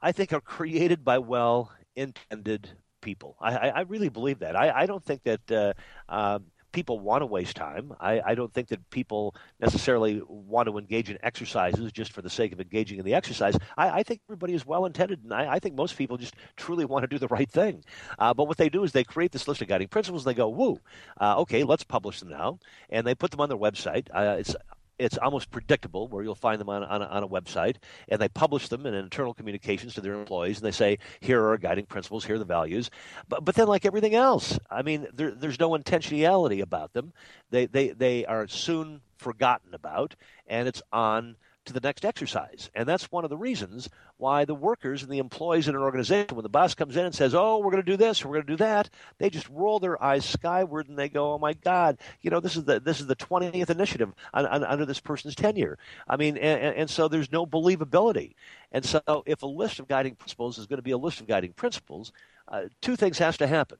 I 0.00 0.12
think, 0.12 0.32
are 0.32 0.40
created 0.40 1.04
by 1.04 1.18
well 1.18 1.72
intended 1.96 2.68
people. 3.00 3.36
I, 3.40 3.70
I, 3.70 3.80
really 3.80 4.10
believe 4.10 4.40
that. 4.40 4.56
I, 4.56 4.82
I 4.82 4.86
don't 4.86 5.02
think 5.02 5.22
that 5.22 5.50
uh, 5.50 5.72
um, 6.08 6.44
people 6.72 7.00
want 7.00 7.22
to 7.22 7.26
waste 7.26 7.56
time. 7.56 7.92
I, 8.00 8.20
I, 8.24 8.34
don't 8.34 8.52
think 8.52 8.68
that 8.68 8.90
people 8.90 9.34
necessarily 9.60 10.22
want 10.28 10.68
to 10.68 10.78
engage 10.78 11.10
in 11.10 11.18
exercises 11.22 11.92
just 11.92 12.12
for 12.12 12.22
the 12.22 12.30
sake 12.30 12.52
of 12.52 12.60
engaging 12.60 12.98
in 12.98 13.04
the 13.04 13.14
exercise. 13.14 13.56
I, 13.76 13.90
I 13.90 14.02
think 14.02 14.20
everybody 14.28 14.54
is 14.54 14.66
well 14.66 14.86
intended, 14.86 15.22
and 15.24 15.32
I, 15.32 15.54
I, 15.54 15.58
think 15.58 15.74
most 15.74 15.96
people 15.96 16.16
just 16.16 16.34
truly 16.56 16.84
want 16.84 17.02
to 17.02 17.08
do 17.08 17.18
the 17.18 17.28
right 17.28 17.50
thing. 17.50 17.84
Uh, 18.18 18.34
but 18.34 18.48
what 18.48 18.56
they 18.56 18.68
do 18.68 18.84
is 18.84 18.92
they 18.92 19.04
create 19.04 19.32
this 19.32 19.48
list 19.48 19.62
of 19.62 19.68
guiding 19.68 19.88
principles, 19.88 20.24
and 20.24 20.34
they 20.34 20.36
go, 20.36 20.48
"Woo, 20.48 20.80
uh, 21.20 21.40
okay, 21.40 21.64
let's 21.64 21.84
publish 21.84 22.20
them 22.20 22.28
now," 22.28 22.58
and 22.88 23.06
they 23.06 23.14
put 23.14 23.30
them 23.30 23.40
on 23.40 23.48
their 23.48 23.58
website. 23.58 24.08
Uh, 24.12 24.36
it's 24.38 24.54
it's 25.00 25.16
almost 25.18 25.50
predictable 25.50 26.06
where 26.08 26.22
you'll 26.22 26.34
find 26.34 26.60
them 26.60 26.68
on, 26.68 26.84
on 26.84 27.02
a, 27.02 27.06
on, 27.06 27.22
a, 27.22 27.28
website 27.28 27.76
and 28.08 28.20
they 28.20 28.28
publish 28.28 28.68
them 28.68 28.84
in 28.84 28.94
internal 28.94 29.32
communications 29.32 29.94
to 29.94 30.00
their 30.00 30.12
employees 30.12 30.58
and 30.58 30.66
they 30.66 30.70
say 30.70 30.98
here 31.20 31.40
are 31.40 31.48
our 31.48 31.58
guiding 31.58 31.86
principles 31.86 32.24
here 32.24 32.36
are 32.36 32.38
the 32.38 32.44
values. 32.44 32.90
But, 33.28 33.44
but 33.44 33.54
then 33.54 33.66
like 33.66 33.86
everything 33.86 34.14
else 34.14 34.58
i 34.70 34.82
mean 34.82 35.06
there, 35.12 35.30
there's 35.30 35.58
no 35.58 35.70
intentionality 35.70 36.60
about 36.60 36.92
them. 36.92 37.12
They, 37.50 37.66
they, 37.66 37.88
they 37.88 38.26
are 38.26 38.46
soon 38.46 39.00
forgotten 39.16 39.74
about 39.74 40.14
and 40.46 40.68
it's 40.68 40.82
on 40.92 41.36
to 41.66 41.72
the 41.72 41.80
next 41.80 42.04
exercise. 42.04 42.70
And 42.74 42.88
that's 42.88 43.12
one 43.12 43.24
of 43.24 43.30
the 43.30 43.36
reasons 43.36 43.88
why 44.16 44.44
the 44.44 44.54
workers 44.54 45.02
and 45.02 45.12
the 45.12 45.18
employees 45.18 45.68
in 45.68 45.74
an 45.74 45.82
organization, 45.82 46.34
when 46.34 46.42
the 46.42 46.48
boss 46.48 46.74
comes 46.74 46.96
in 46.96 47.04
and 47.04 47.14
says, 47.14 47.34
Oh, 47.34 47.58
we're 47.58 47.70
going 47.70 47.84
to 47.84 47.90
do 47.90 47.96
this, 47.96 48.24
we're 48.24 48.34
going 48.34 48.46
to 48.46 48.52
do 48.52 48.56
that, 48.56 48.88
they 49.18 49.30
just 49.30 49.48
roll 49.48 49.78
their 49.78 50.02
eyes 50.02 50.24
skyward 50.24 50.88
and 50.88 50.98
they 50.98 51.08
go, 51.08 51.32
Oh 51.32 51.38
my 51.38 51.52
God, 51.52 51.98
you 52.22 52.30
know, 52.30 52.40
this 52.40 52.56
is 52.56 52.64
the, 52.64 52.80
this 52.80 53.00
is 53.00 53.06
the 53.06 53.16
20th 53.16 53.70
initiative 53.70 54.12
on, 54.32 54.46
on, 54.46 54.64
under 54.64 54.86
this 54.86 55.00
person's 55.00 55.34
tenure. 55.34 55.78
I 56.08 56.16
mean, 56.16 56.36
and, 56.38 56.76
and 56.76 56.90
so 56.90 57.08
there's 57.08 57.30
no 57.30 57.46
believability. 57.46 58.34
And 58.72 58.84
so 58.84 59.22
if 59.26 59.42
a 59.42 59.46
list 59.46 59.80
of 59.80 59.88
guiding 59.88 60.14
principles 60.14 60.58
is 60.58 60.66
going 60.66 60.78
to 60.78 60.82
be 60.82 60.92
a 60.92 60.98
list 60.98 61.20
of 61.20 61.26
guiding 61.26 61.52
principles, 61.52 62.12
uh, 62.48 62.62
two 62.80 62.96
things 62.96 63.18
has 63.18 63.36
to 63.38 63.46
happen. 63.46 63.78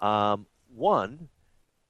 Um, 0.00 0.46
one, 0.74 1.28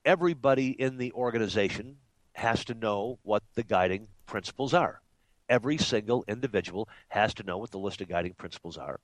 everybody 0.04 0.70
in 0.70 0.96
the 0.96 1.12
organization 1.12 1.96
has 2.32 2.64
to 2.66 2.74
know 2.74 3.18
what 3.24 3.42
the 3.54 3.62
guiding 3.62 4.08
principles 4.26 4.72
are 4.72 5.00
every 5.48 5.78
single 5.78 6.24
individual 6.28 6.88
has 7.08 7.34
to 7.34 7.42
know 7.42 7.58
what 7.58 7.70
the 7.70 7.78
list 7.78 8.00
of 8.00 8.08
guiding 8.08 8.34
principles 8.34 8.76
are. 8.76 9.00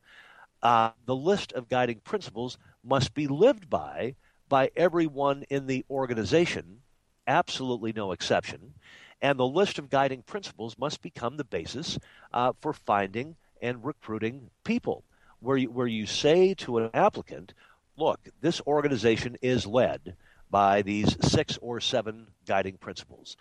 Uh, 0.63 0.91
the 1.07 1.17
list 1.17 1.53
of 1.53 1.69
guiding 1.69 2.01
principles 2.01 2.59
must 2.83 3.15
be 3.15 3.27
lived 3.27 3.69
by 3.69 4.15
by 4.49 4.71
everyone 4.77 5.45
in 5.51 5.67
the 5.67 5.85
organization, 5.91 6.81
absolutely 7.27 7.93
no 7.93 8.13
exception. 8.13 8.75
And 9.23 9.39
the 9.39 9.47
list 9.47 9.79
of 9.79 9.91
guiding 9.91 10.23
principles 10.23 10.77
must 10.79 11.03
become 11.03 11.37
the 11.37 11.45
basis 11.45 11.99
uh, 12.33 12.53
for 12.61 12.73
finding 12.73 13.37
and 13.63 13.85
recruiting 13.85 14.51
people, 14.65 15.03
where 15.41 15.57
you, 15.57 15.71
where 15.71 15.87
you 15.87 16.07
say 16.07 16.55
to 16.55 16.79
an 16.79 16.91
applicant, 16.93 17.55
look, 17.97 18.21
this 18.41 18.61
organization 18.67 19.37
is 19.41 19.67
led 19.67 20.17
by 20.51 20.83
these 20.83 21.17
six 21.27 21.59
or 21.63 21.81
seven 21.81 22.27
guiding 22.47 22.77
principles. 22.77 23.37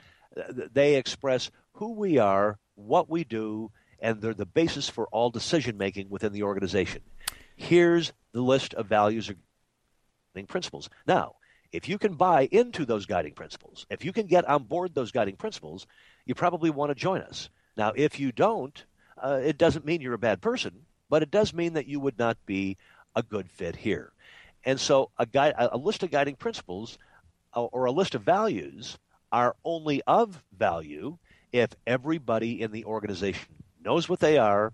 They 0.74 0.96
express 0.96 1.52
who 1.74 1.94
we 1.94 2.18
are, 2.18 2.58
what 2.76 3.10
we 3.10 3.24
do, 3.24 3.72
and 4.00 4.22
they're 4.22 4.34
the 4.34 4.46
basis 4.46 4.90
for 4.90 5.08
all 5.08 5.30
decision 5.30 5.78
making 5.78 6.10
within 6.10 6.34
the 6.34 6.44
organization. 6.44 7.02
Here's 7.56 8.14
the 8.32 8.42
list 8.42 8.74
of 8.74 8.88
values 8.88 9.30
or 9.30 9.36
guiding 10.34 10.48
principles. 10.48 10.90
Now, 11.08 11.36
if 11.72 11.90
you 11.90 11.98
can 11.98 12.16
buy 12.16 12.48
into 12.52 12.86
those 12.86 13.06
guiding 13.06 13.34
principles, 13.34 13.86
if 13.90 14.06
you 14.06 14.14
can 14.14 14.28
get 14.28 14.48
on 14.48 14.64
board 14.64 14.94
those 14.94 15.12
guiding 15.12 15.36
principles, 15.36 15.88
you 16.26 16.36
probably 16.36 16.70
want 16.70 16.92
to 16.92 16.96
join 16.96 17.22
us. 17.22 17.50
Now, 17.76 17.94
if 17.96 18.20
you 18.20 18.32
don't, 18.32 18.86
uh, 19.18 19.40
it 19.44 19.58
doesn't 19.58 19.86
mean 19.86 20.02
you're 20.02 20.14
a 20.14 20.20
bad 20.20 20.42
person, 20.42 20.86
but 21.10 21.24
it 21.24 21.32
does 21.32 21.54
mean 21.54 21.74
that 21.74 21.88
you 21.88 22.00
would 22.00 22.20
not 22.20 22.38
be 22.46 22.78
a 23.16 23.24
good 23.24 23.50
fit 23.50 23.76
here. 23.76 24.12
And 24.64 24.80
so, 24.80 25.10
a, 25.18 25.26
guide, 25.26 25.56
a 25.58 25.78
list 25.78 26.04
of 26.04 26.12
guiding 26.12 26.36
principles 26.36 26.98
uh, 27.56 27.64
or 27.64 27.86
a 27.86 27.92
list 27.92 28.16
of 28.16 28.22
values 28.22 28.98
are 29.32 29.56
only 29.66 30.02
of 30.04 30.44
value 30.56 31.18
if 31.54 31.70
everybody 31.86 32.62
in 32.62 32.72
the 32.72 32.84
organization 32.84 33.48
knows 33.86 34.10
what 34.10 34.20
they 34.20 34.38
are, 34.38 34.74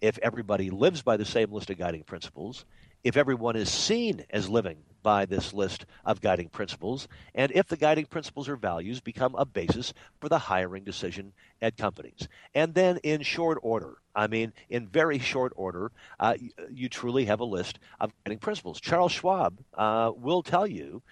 if 0.00 0.18
everybody 0.18 0.68
lives 0.68 1.00
by 1.00 1.16
the 1.16 1.24
same 1.24 1.52
list 1.52 1.70
of 1.70 1.78
guiding 1.78 2.02
principles, 2.02 2.66
if 3.04 3.16
everyone 3.16 3.54
is 3.54 3.70
seen 3.70 4.24
as 4.30 4.48
living 4.48 4.78
by 5.02 5.24
this 5.24 5.54
list 5.54 5.86
of 6.04 6.20
guiding 6.20 6.48
principles, 6.48 7.06
and 7.36 7.52
if 7.52 7.68
the 7.68 7.76
guiding 7.76 8.06
principles 8.06 8.48
or 8.48 8.56
values 8.56 9.00
become 9.00 9.36
a 9.36 9.44
basis 9.44 9.94
for 10.20 10.28
the 10.28 10.38
hiring 10.38 10.82
decision 10.82 11.32
at 11.62 11.76
companies. 11.76 12.26
And 12.52 12.74
then, 12.74 12.98
in 13.04 13.22
short 13.22 13.58
order, 13.62 13.98
I 14.16 14.26
mean, 14.26 14.52
in 14.68 14.88
very 14.88 15.20
short 15.20 15.52
order, 15.54 15.92
uh, 16.18 16.34
you, 16.68 16.88
truly 16.88 17.26
have 17.26 17.38
a 17.38 17.44
list 17.44 17.78
of 18.00 18.12
guiding 18.24 18.40
principles. 18.40 18.80
Charles 18.80 19.12
Schwab 19.12 19.60
uh, 19.74 20.10
will 20.16 20.42
tell 20.42 20.66
you 20.66 21.02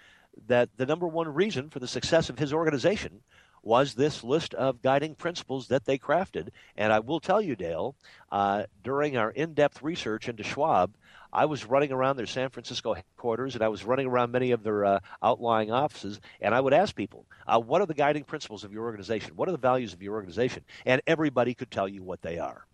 that 0.47 0.67
the 0.75 0.85
number 0.85 1.07
one 1.07 1.33
reason 1.33 1.69
for 1.69 1.79
the 1.79 1.87
success 1.87 2.29
of 2.29 2.37
his 2.37 2.51
organization 2.51 3.21
was 3.65 3.95
this 3.95 4.23
list 4.23 4.53
of 4.53 4.81
guiding 4.81 5.15
principles 5.15 5.67
that 5.67 5.83
they 5.85 5.97
crafted. 5.97 6.49
And 6.77 6.93
I 6.93 6.99
will 6.99 7.19
tell 7.19 7.41
you, 7.41 7.55
Dale, 7.55 7.95
uh, 8.31 8.65
during 8.83 9.17
our 9.17 9.31
in 9.31 9.53
depth 9.53 9.81
research 9.81 10.29
into 10.29 10.43
Schwab, 10.43 10.93
I 11.33 11.45
was 11.45 11.65
running 11.65 11.91
around 11.91 12.15
their 12.15 12.27
San 12.27 12.49
Francisco 12.49 12.93
headquarters 12.93 13.55
and 13.55 13.63
I 13.63 13.67
was 13.67 13.83
running 13.83 14.07
around 14.07 14.31
many 14.31 14.51
of 14.51 14.63
their 14.63 14.85
uh, 14.85 14.99
outlying 15.21 15.71
offices, 15.71 16.21
and 16.39 16.55
I 16.55 16.61
would 16.61 16.73
ask 16.73 16.95
people, 16.95 17.25
uh, 17.45 17.59
What 17.59 17.81
are 17.81 17.87
the 17.87 17.93
guiding 17.93 18.23
principles 18.23 18.63
of 18.63 18.71
your 18.71 18.85
organization? 18.85 19.35
What 19.35 19.49
are 19.49 19.51
the 19.51 19.57
values 19.57 19.91
of 19.91 20.01
your 20.01 20.13
organization? 20.13 20.63
And 20.85 21.01
everybody 21.07 21.53
could 21.53 21.71
tell 21.71 21.89
you 21.89 22.03
what 22.03 22.21
they 22.21 22.37
are. 22.39 22.65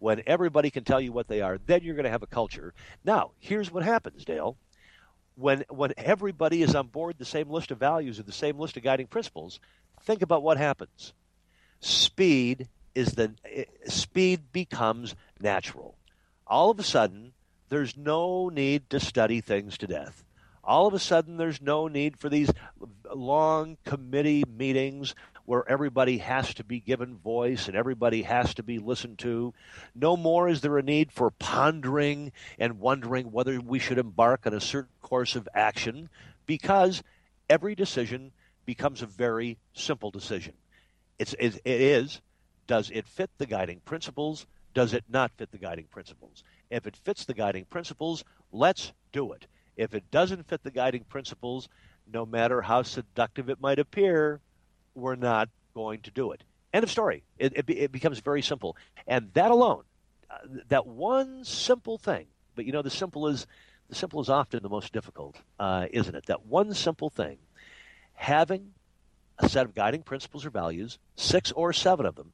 When 0.00 0.22
everybody 0.26 0.70
can 0.70 0.84
tell 0.84 1.00
you 1.00 1.12
what 1.12 1.28
they 1.28 1.42
are, 1.42 1.58
then 1.66 1.82
you're 1.82 1.94
going 1.94 2.04
to 2.04 2.10
have 2.10 2.22
a 2.22 2.28
culture. 2.28 2.72
Now, 3.04 3.32
here's 3.38 3.70
what 3.70 3.82
happens, 3.82 4.24
Dale. 4.24 4.56
When, 5.38 5.64
when 5.68 5.92
everybody 5.96 6.62
is 6.62 6.74
on 6.74 6.88
board 6.88 7.16
the 7.16 7.24
same 7.24 7.48
list 7.48 7.70
of 7.70 7.78
values 7.78 8.18
or 8.18 8.24
the 8.24 8.32
same 8.32 8.58
list 8.58 8.76
of 8.76 8.82
guiding 8.82 9.06
principles, 9.06 9.60
think 10.02 10.22
about 10.22 10.42
what 10.42 10.58
happens. 10.58 11.12
Speed 11.80 12.68
is 12.94 13.12
the 13.12 13.32
eh, 13.44 13.64
speed 13.86 14.50
becomes 14.52 15.14
natural. 15.40 15.96
All 16.44 16.70
of 16.70 16.80
a 16.80 16.82
sudden, 16.82 17.34
there's 17.68 17.96
no 17.96 18.48
need 18.48 18.90
to 18.90 18.98
study 18.98 19.40
things 19.40 19.78
to 19.78 19.86
death. 19.86 20.24
All 20.64 20.88
of 20.88 20.94
a 20.94 20.98
sudden, 20.98 21.36
there's 21.36 21.62
no 21.62 21.86
need 21.86 22.18
for 22.18 22.28
these 22.28 22.50
long 23.14 23.76
committee 23.84 24.42
meetings 24.44 25.14
where 25.48 25.66
everybody 25.66 26.18
has 26.18 26.52
to 26.52 26.62
be 26.62 26.78
given 26.78 27.16
voice 27.16 27.68
and 27.68 27.74
everybody 27.74 28.20
has 28.20 28.52
to 28.52 28.62
be 28.62 28.78
listened 28.78 29.18
to. 29.18 29.54
No 29.94 30.14
more 30.14 30.46
is 30.46 30.60
there 30.60 30.76
a 30.76 30.82
need 30.82 31.10
for 31.10 31.30
pondering 31.30 32.32
and 32.58 32.78
wondering 32.78 33.32
whether 33.32 33.58
we 33.58 33.78
should 33.78 33.96
embark 33.96 34.46
on 34.46 34.52
a 34.52 34.60
certain 34.60 34.92
course 35.00 35.36
of 35.36 35.48
action 35.54 36.10
because 36.44 37.02
every 37.48 37.74
decision 37.74 38.30
becomes 38.66 39.00
a 39.00 39.06
very 39.06 39.56
simple 39.72 40.10
decision. 40.10 40.52
It's, 41.18 41.32
it 41.32 41.62
is 41.64 42.20
does 42.66 42.90
it 42.90 43.08
fit 43.08 43.30
the 43.38 43.46
guiding 43.46 43.80
principles? 43.86 44.46
Does 44.74 44.92
it 44.92 45.04
not 45.08 45.32
fit 45.38 45.50
the 45.50 45.56
guiding 45.56 45.86
principles? 45.86 46.44
If 46.68 46.86
it 46.86 46.94
fits 46.94 47.24
the 47.24 47.32
guiding 47.32 47.64
principles, 47.64 48.22
let's 48.52 48.92
do 49.12 49.32
it. 49.32 49.46
If 49.78 49.94
it 49.94 50.10
doesn't 50.10 50.46
fit 50.46 50.62
the 50.62 50.70
guiding 50.70 51.04
principles, 51.04 51.70
no 52.12 52.26
matter 52.26 52.60
how 52.60 52.82
seductive 52.82 53.48
it 53.48 53.62
might 53.62 53.78
appear, 53.78 54.42
we're 54.94 55.16
not 55.16 55.48
going 55.74 56.00
to 56.02 56.10
do 56.10 56.32
it. 56.32 56.42
End 56.72 56.84
of 56.84 56.90
story. 56.90 57.22
It, 57.38 57.52
it, 57.56 57.70
it 57.70 57.92
becomes 57.92 58.20
very 58.20 58.42
simple. 58.42 58.76
And 59.06 59.30
that 59.34 59.50
alone, 59.50 59.84
uh, 60.30 60.36
that 60.68 60.86
one 60.86 61.44
simple 61.44 61.98
thing, 61.98 62.26
but 62.54 62.64
you 62.64 62.72
know, 62.72 62.82
the 62.82 62.90
simple 62.90 63.28
is, 63.28 63.46
the 63.88 63.94
simple 63.94 64.20
is 64.20 64.28
often 64.28 64.62
the 64.62 64.68
most 64.68 64.92
difficult, 64.92 65.36
uh, 65.58 65.86
isn't 65.90 66.14
it? 66.14 66.26
That 66.26 66.46
one 66.46 66.74
simple 66.74 67.08
thing, 67.08 67.38
having 68.14 68.72
a 69.38 69.48
set 69.48 69.64
of 69.64 69.74
guiding 69.74 70.02
principles 70.02 70.44
or 70.44 70.50
values, 70.50 70.98
six 71.16 71.52
or 71.52 71.72
seven 71.72 72.04
of 72.04 72.16
them, 72.16 72.32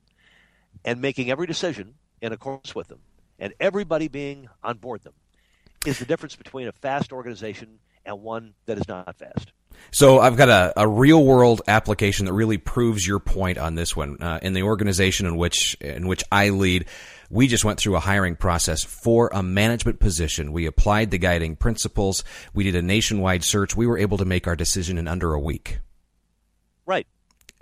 and 0.85 1.01
making 1.01 1.31
every 1.31 1.47
decision 1.47 1.95
in 2.21 2.33
accordance 2.33 2.75
with 2.75 2.89
them 2.89 3.01
and 3.39 3.55
everybody 3.61 4.09
being 4.09 4.49
on 4.63 4.79
board 4.79 5.03
them 5.03 5.13
is 5.87 5.99
the 5.99 6.05
difference 6.05 6.37
between 6.37 6.69
a 6.69 6.73
fast 6.73 7.13
organization 7.13 7.79
and 8.05 8.23
one 8.23 8.55
that 8.67 8.79
is 8.79 8.89
not 8.89 9.15
fast. 9.17 9.53
So 9.91 10.19
I've 10.19 10.37
got 10.37 10.49
a, 10.49 10.73
a 10.77 10.89
real 10.89 11.25
world 11.25 11.63
application 11.69 12.27
that 12.27 12.33
really 12.33 12.59
proves 12.59 13.07
your 13.07 13.21
point 13.21 13.59
on 13.59 13.75
this 13.75 13.97
one. 13.97 14.17
Uh, 14.21 14.39
in 14.43 14.53
the 14.53 14.63
organization 14.63 15.27
in 15.27 15.37
which 15.37 15.75
in 15.81 16.07
which 16.09 16.25
I 16.33 16.51
lead, 16.51 16.87
we 17.31 17.47
just 17.47 17.65
went 17.65 17.79
through 17.79 17.97
a 17.97 18.01
hiring 18.01 18.37
process 18.37 18.85
for 18.85 19.31
a 19.33 19.43
management 19.43 20.01
position. 20.01 20.53
We 20.53 20.67
applied 20.67 21.11
the 21.11 21.19
guiding 21.19 21.57
principles. 21.57 22.25
We 22.53 22.65
did 22.65 22.77
a 22.77 22.83
nationwide 22.83 23.45
search. 23.45 23.77
We 23.77 23.87
were 23.87 23.99
able 23.99 24.19
to 24.19 24.25
make 24.25 24.47
our 24.47 24.57
decision 24.57 24.99
in 24.99 25.09
under 25.09 25.33
a 25.33 25.41
week. 25.41 25.79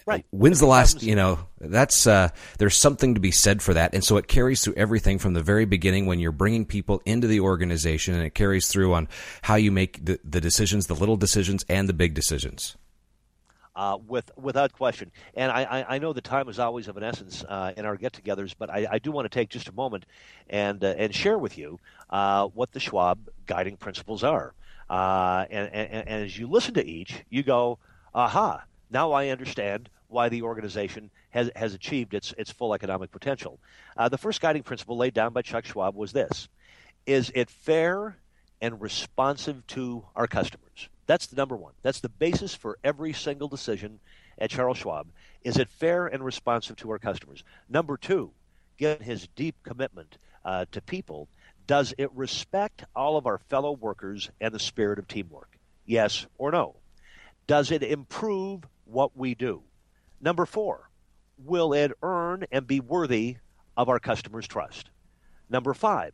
Right. 0.07 0.27
When's 0.31 0.59
the 0.59 0.67
last, 0.67 1.03
you 1.03 1.15
know, 1.15 1.39
that's, 1.61 2.07
uh, 2.07 2.31
there's 2.59 2.79
something 2.79 3.15
to 3.15 3.21
be 3.21 3.31
said 3.31 3.63
for 3.63 3.75
that. 3.75 3.95
And 3.95 4.03
so 4.03 4.17
it 4.17 4.27
carries 4.27 4.63
through 4.63 4.75
everything 4.75 5.19
from 5.19 5.35
the 5.35 5.43
very 5.43 5.65
beginning 5.65 6.07
when 6.07 6.19
you're 6.19 6.33
bringing 6.33 6.67
people 6.67 7.01
into 7.05 7.27
the 7.27 7.41
organization 7.41 8.15
and 8.15 8.25
it 8.25 8.35
carries 8.35 8.67
through 8.67 8.95
on 8.95 9.09
how 9.43 9.55
you 9.55 9.71
make 9.71 10.05
the, 10.05 10.19
the 10.25 10.41
decisions, 10.41 10.87
the 10.87 10.95
little 10.95 11.17
decisions 11.17 11.65
and 11.69 11.89
the 11.89 11.93
big 11.93 12.15
decisions. 12.15 12.77
Uh, 13.75 13.97
with 14.07 14.31
without 14.37 14.71
question. 14.75 15.11
And 15.33 15.51
I, 15.51 15.87
I, 15.89 15.99
know 15.99 16.13
the 16.13 16.21
time 16.21 16.47
is 16.51 16.59
always 16.59 16.89
of 16.89 16.99
an 16.99 17.03
essence 17.03 17.43
uh, 17.49 17.73
in 17.75 17.87
our 17.87 17.97
get-togethers, 17.97 18.55
but 18.59 18.69
I, 18.69 18.87
I, 18.91 18.99
do 18.99 19.11
want 19.11 19.25
to 19.25 19.31
take 19.31 19.49
just 19.49 19.67
a 19.67 19.73
moment 19.73 20.05
and 20.51 20.85
uh, 20.85 20.89
and 20.99 21.15
share 21.15 21.39
with 21.39 21.57
you 21.57 21.81
uh, 22.11 22.49
what 22.49 22.73
the 22.73 22.81
Schwab 22.81 23.31
guiding 23.47 23.79
principles 23.79 24.23
are. 24.25 24.53
Uh, 24.91 25.47
and, 25.51 25.73
and, 25.73 26.07
and, 26.07 26.25
as 26.25 26.37
you 26.37 26.49
listen 26.49 26.75
to 26.75 26.87
each, 26.87 27.15
you 27.31 27.43
go, 27.43 27.79
"Aha! 28.15 28.63
Now 28.93 29.13
I 29.13 29.29
understand 29.29 29.89
why 30.09 30.29
the 30.29 30.43
organization 30.43 31.11
has, 31.31 31.51
has 31.57 31.73
achieved 31.73 32.13
its, 32.13 32.35
its 32.37 32.53
full 32.53 32.75
economic 32.75 33.11
potential. 33.11 33.59
Uh, 33.97 34.11
the 34.11 34.19
first 34.19 34.43
guiding 34.43 34.63
principle 34.63 34.99
laid 34.99 35.15
down 35.15 35.33
by 35.33 35.41
Chuck 35.41 35.65
Schwab 35.65 35.97
was 35.97 36.13
this 36.13 36.49
Is 37.07 37.33
it 37.35 37.49
fair 37.49 38.17
and 38.61 38.81
responsive 38.81 39.67
to 39.69 40.05
our 40.15 40.27
customers? 40.27 40.89
That's 41.07 41.27
the 41.27 41.37
number 41.37 41.57
one. 41.57 41.73
That's 41.83 42.01
the 42.01 42.11
basis 42.11 42.55
for 42.55 42.79
every 42.85 43.15
single 43.15 43.49
decision 43.49 43.99
at 44.39 44.51
Charles 44.51 44.79
Schwab. 44.79 45.09
Is 45.43 45.57
it 45.57 45.71
fair 45.71 46.07
and 46.07 46.23
responsive 46.23 46.77
to 46.77 46.91
our 46.91 46.99
customers? 46.99 47.43
Number 47.69 47.97
two, 47.97 48.31
given 48.77 49.03
his 49.03 49.27
deep 49.35 49.57
commitment 49.65 50.19
uh, 50.45 50.67
to 50.73 50.83
people, 50.83 51.29
does 51.67 51.95
it 51.97 52.13
respect 52.13 52.85
all 52.95 53.17
of 53.17 53.27
our 53.27 53.39
fellow 53.39 53.73
workers 53.73 54.31
and 54.41 54.55
the 54.55 54.59
spirit 54.59 54.99
of 54.99 55.09
teamwork? 55.09 55.49
Yes 55.87 56.27
or 56.37 56.51
no? 56.51 56.77
Does 57.47 57.71
it 57.71 57.83
improve 57.83 58.63
what 58.93 59.17
we 59.17 59.35
do. 59.35 59.63
Number 60.21 60.47
four, 60.47 60.91
will 61.39 61.73
it 61.73 61.93
earn 62.03 62.45
and 62.53 62.67
be 62.67 62.81
worthy 62.81 63.39
of 63.77 63.89
our 63.89 63.99
customers' 63.99 64.47
trust? 64.47 64.91
Number 65.49 65.75
five, 65.75 66.13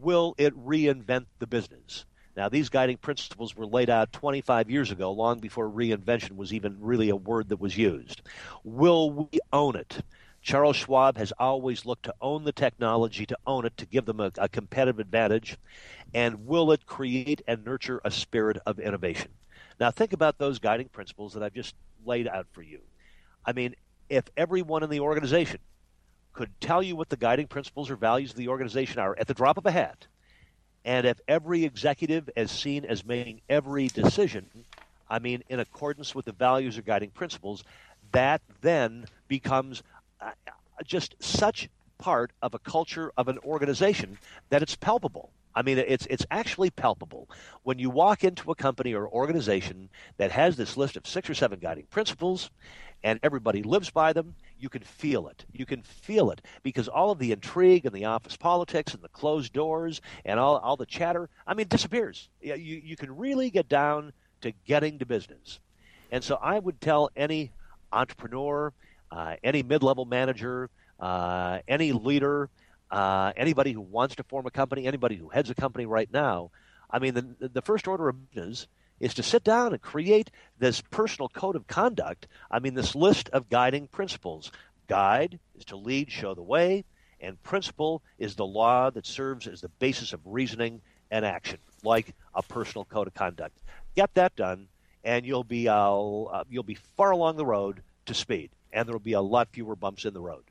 will 0.00 0.34
it 0.38 0.56
reinvent 0.56 1.26
the 1.38 1.46
business? 1.46 2.04
Now, 2.34 2.48
these 2.48 2.70
guiding 2.70 2.96
principles 2.96 3.54
were 3.54 3.66
laid 3.66 3.90
out 3.90 4.12
25 4.12 4.70
years 4.70 4.90
ago, 4.90 5.12
long 5.12 5.38
before 5.38 5.68
reinvention 5.68 6.36
was 6.36 6.54
even 6.54 6.78
really 6.80 7.10
a 7.10 7.16
word 7.16 7.50
that 7.50 7.60
was 7.60 7.76
used. 7.76 8.22
Will 8.64 9.10
we 9.10 9.40
own 9.52 9.76
it? 9.76 9.98
Charles 10.40 10.76
Schwab 10.76 11.18
has 11.18 11.32
always 11.38 11.84
looked 11.84 12.04
to 12.04 12.14
own 12.20 12.44
the 12.44 12.52
technology, 12.52 13.26
to 13.26 13.38
own 13.46 13.66
it, 13.66 13.76
to 13.76 13.86
give 13.86 14.06
them 14.06 14.18
a, 14.18 14.32
a 14.38 14.48
competitive 14.48 14.98
advantage. 14.98 15.56
And 16.14 16.46
will 16.46 16.72
it 16.72 16.86
create 16.86 17.42
and 17.46 17.64
nurture 17.64 18.00
a 18.04 18.10
spirit 18.10 18.58
of 18.66 18.80
innovation? 18.80 19.30
Now, 19.78 19.90
think 19.90 20.12
about 20.12 20.38
those 20.38 20.58
guiding 20.58 20.88
principles 20.88 21.34
that 21.34 21.42
I've 21.42 21.54
just 21.54 21.74
laid 22.04 22.28
out 22.28 22.46
for 22.52 22.62
you. 22.62 22.80
I 23.44 23.52
mean, 23.52 23.74
if 24.08 24.24
everyone 24.36 24.82
in 24.82 24.90
the 24.90 25.00
organization 25.00 25.60
could 26.32 26.50
tell 26.60 26.82
you 26.82 26.96
what 26.96 27.08
the 27.08 27.16
guiding 27.16 27.46
principles 27.46 27.90
or 27.90 27.96
values 27.96 28.30
of 28.30 28.36
the 28.36 28.48
organization 28.48 29.00
are 29.00 29.16
at 29.18 29.26
the 29.26 29.34
drop 29.34 29.58
of 29.58 29.66
a 29.66 29.70
hat, 29.70 30.06
and 30.84 31.06
if 31.06 31.20
every 31.28 31.64
executive 31.64 32.28
is 32.36 32.50
seen 32.50 32.84
as 32.84 33.04
making 33.04 33.40
every 33.48 33.88
decision, 33.88 34.46
I 35.08 35.18
mean, 35.18 35.42
in 35.48 35.60
accordance 35.60 36.14
with 36.14 36.24
the 36.24 36.32
values 36.32 36.78
or 36.78 36.82
guiding 36.82 37.10
principles, 37.10 37.64
that 38.12 38.40
then 38.60 39.06
becomes 39.28 39.82
uh, 40.20 40.30
just 40.84 41.14
such 41.20 41.68
part 41.98 42.32
of 42.42 42.54
a 42.54 42.58
culture 42.58 43.12
of 43.16 43.28
an 43.28 43.38
organization 43.38 44.18
that 44.50 44.62
it's 44.62 44.74
palpable. 44.74 45.30
I 45.54 45.62
mean, 45.62 45.78
it's 45.78 46.06
it's 46.06 46.26
actually 46.30 46.70
palpable 46.70 47.28
when 47.62 47.78
you 47.78 47.90
walk 47.90 48.24
into 48.24 48.50
a 48.50 48.54
company 48.54 48.94
or 48.94 49.08
organization 49.08 49.88
that 50.16 50.30
has 50.32 50.56
this 50.56 50.76
list 50.76 50.96
of 50.96 51.06
six 51.06 51.28
or 51.28 51.34
seven 51.34 51.58
guiding 51.58 51.86
principles, 51.90 52.50
and 53.04 53.20
everybody 53.22 53.62
lives 53.62 53.90
by 53.90 54.12
them. 54.12 54.34
You 54.58 54.68
can 54.68 54.82
feel 54.82 55.28
it. 55.28 55.44
You 55.52 55.66
can 55.66 55.82
feel 55.82 56.30
it 56.30 56.40
because 56.62 56.88
all 56.88 57.10
of 57.10 57.18
the 57.18 57.32
intrigue 57.32 57.84
and 57.84 57.94
the 57.94 58.04
office 58.04 58.36
politics 58.36 58.94
and 58.94 59.02
the 59.02 59.08
closed 59.08 59.52
doors 59.52 60.00
and 60.24 60.38
all, 60.38 60.58
all 60.58 60.76
the 60.76 60.86
chatter, 60.86 61.28
I 61.46 61.54
mean, 61.54 61.66
disappears. 61.68 62.28
You, 62.40 62.54
you 62.54 62.96
can 62.96 63.16
really 63.16 63.50
get 63.50 63.68
down 63.68 64.12
to 64.42 64.52
getting 64.66 64.98
to 65.00 65.06
business. 65.06 65.60
And 66.10 66.22
so 66.22 66.36
I 66.36 66.58
would 66.58 66.80
tell 66.80 67.10
any 67.16 67.50
entrepreneur, 67.92 68.72
uh, 69.10 69.36
any 69.42 69.62
mid 69.62 69.82
level 69.82 70.04
manager, 70.04 70.70
uh, 71.00 71.58
any 71.66 71.92
leader, 71.92 72.48
uh, 72.92 73.32
anybody 73.36 73.72
who 73.72 73.80
wants 73.80 74.16
to 74.16 74.22
form 74.24 74.46
a 74.46 74.50
company, 74.50 74.86
anybody 74.86 75.16
who 75.16 75.30
heads 75.30 75.48
a 75.48 75.54
company 75.54 75.86
right 75.86 76.12
now, 76.12 76.50
I 76.90 76.98
mean, 76.98 77.14
the, 77.14 77.48
the 77.48 77.62
first 77.62 77.88
order 77.88 78.10
of 78.10 78.30
business 78.30 78.66
is 79.00 79.14
to 79.14 79.22
sit 79.22 79.42
down 79.42 79.72
and 79.72 79.80
create 79.80 80.30
this 80.58 80.82
personal 80.82 81.28
code 81.28 81.56
of 81.56 81.66
conduct. 81.66 82.28
I 82.50 82.58
mean, 82.58 82.74
this 82.74 82.94
list 82.94 83.30
of 83.30 83.48
guiding 83.48 83.88
principles. 83.88 84.52
Guide 84.88 85.40
is 85.56 85.64
to 85.66 85.76
lead, 85.76 86.12
show 86.12 86.34
the 86.34 86.42
way, 86.42 86.84
and 87.18 87.42
principle 87.42 88.02
is 88.18 88.34
the 88.36 88.44
law 88.44 88.90
that 88.90 89.06
serves 89.06 89.46
as 89.46 89.62
the 89.62 89.68
basis 89.68 90.12
of 90.12 90.20
reasoning 90.26 90.82
and 91.10 91.24
action, 91.24 91.58
like 91.82 92.14
a 92.34 92.42
personal 92.42 92.84
code 92.84 93.06
of 93.06 93.14
conduct. 93.14 93.58
Get 93.96 94.12
that 94.14 94.36
done, 94.36 94.68
and 95.02 95.24
you'll 95.24 95.44
be 95.44 95.68
uh, 95.68 96.44
you'll 96.50 96.62
be 96.62 96.78
far 96.96 97.10
along 97.10 97.36
the 97.36 97.46
road 97.46 97.82
to 98.06 98.14
speed, 98.14 98.50
and 98.72 98.86
there 98.86 98.92
will 98.92 99.00
be 99.00 99.12
a 99.14 99.20
lot 99.20 99.48
fewer 99.52 99.76
bumps 99.76 100.04
in 100.04 100.12
the 100.12 100.20
road. 100.20 100.44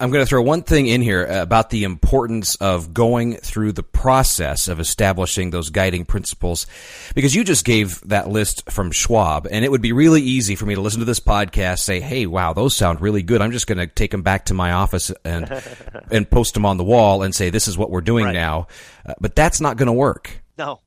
I'm 0.00 0.10
going 0.10 0.24
to 0.24 0.28
throw 0.28 0.42
one 0.42 0.62
thing 0.62 0.88
in 0.88 1.02
here 1.02 1.24
about 1.24 1.70
the 1.70 1.84
importance 1.84 2.56
of 2.56 2.92
going 2.92 3.36
through 3.36 3.72
the 3.72 3.84
process 3.84 4.66
of 4.66 4.80
establishing 4.80 5.50
those 5.50 5.70
guiding 5.70 6.04
principles, 6.04 6.66
because 7.14 7.32
you 7.32 7.44
just 7.44 7.64
gave 7.64 8.00
that 8.08 8.28
list 8.28 8.68
from 8.70 8.90
Schwab, 8.90 9.46
and 9.48 9.64
it 9.64 9.70
would 9.70 9.80
be 9.80 9.92
really 9.92 10.20
easy 10.20 10.56
for 10.56 10.66
me 10.66 10.74
to 10.74 10.80
listen 10.80 10.98
to 10.98 11.04
this 11.04 11.20
podcast, 11.20 11.78
say, 11.78 12.00
"Hey, 12.00 12.26
wow, 12.26 12.52
those 12.52 12.74
sound 12.74 13.00
really 13.00 13.22
good." 13.22 13.40
I'm 13.40 13.52
just 13.52 13.68
going 13.68 13.78
to 13.78 13.86
take 13.86 14.10
them 14.10 14.22
back 14.22 14.46
to 14.46 14.54
my 14.54 14.72
office 14.72 15.12
and 15.24 15.62
and 16.10 16.28
post 16.28 16.54
them 16.54 16.66
on 16.66 16.76
the 16.76 16.84
wall 16.84 17.22
and 17.22 17.32
say, 17.32 17.50
"This 17.50 17.68
is 17.68 17.78
what 17.78 17.90
we're 17.90 18.00
doing 18.00 18.24
right. 18.24 18.34
now," 18.34 18.66
uh, 19.06 19.14
but 19.20 19.36
that's 19.36 19.60
not 19.60 19.76
going 19.76 19.86
to 19.86 19.92
work. 19.92 20.42
No, 20.56 20.80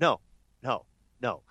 no, 0.00 0.20
no, 0.62 0.86
no. 1.20 1.42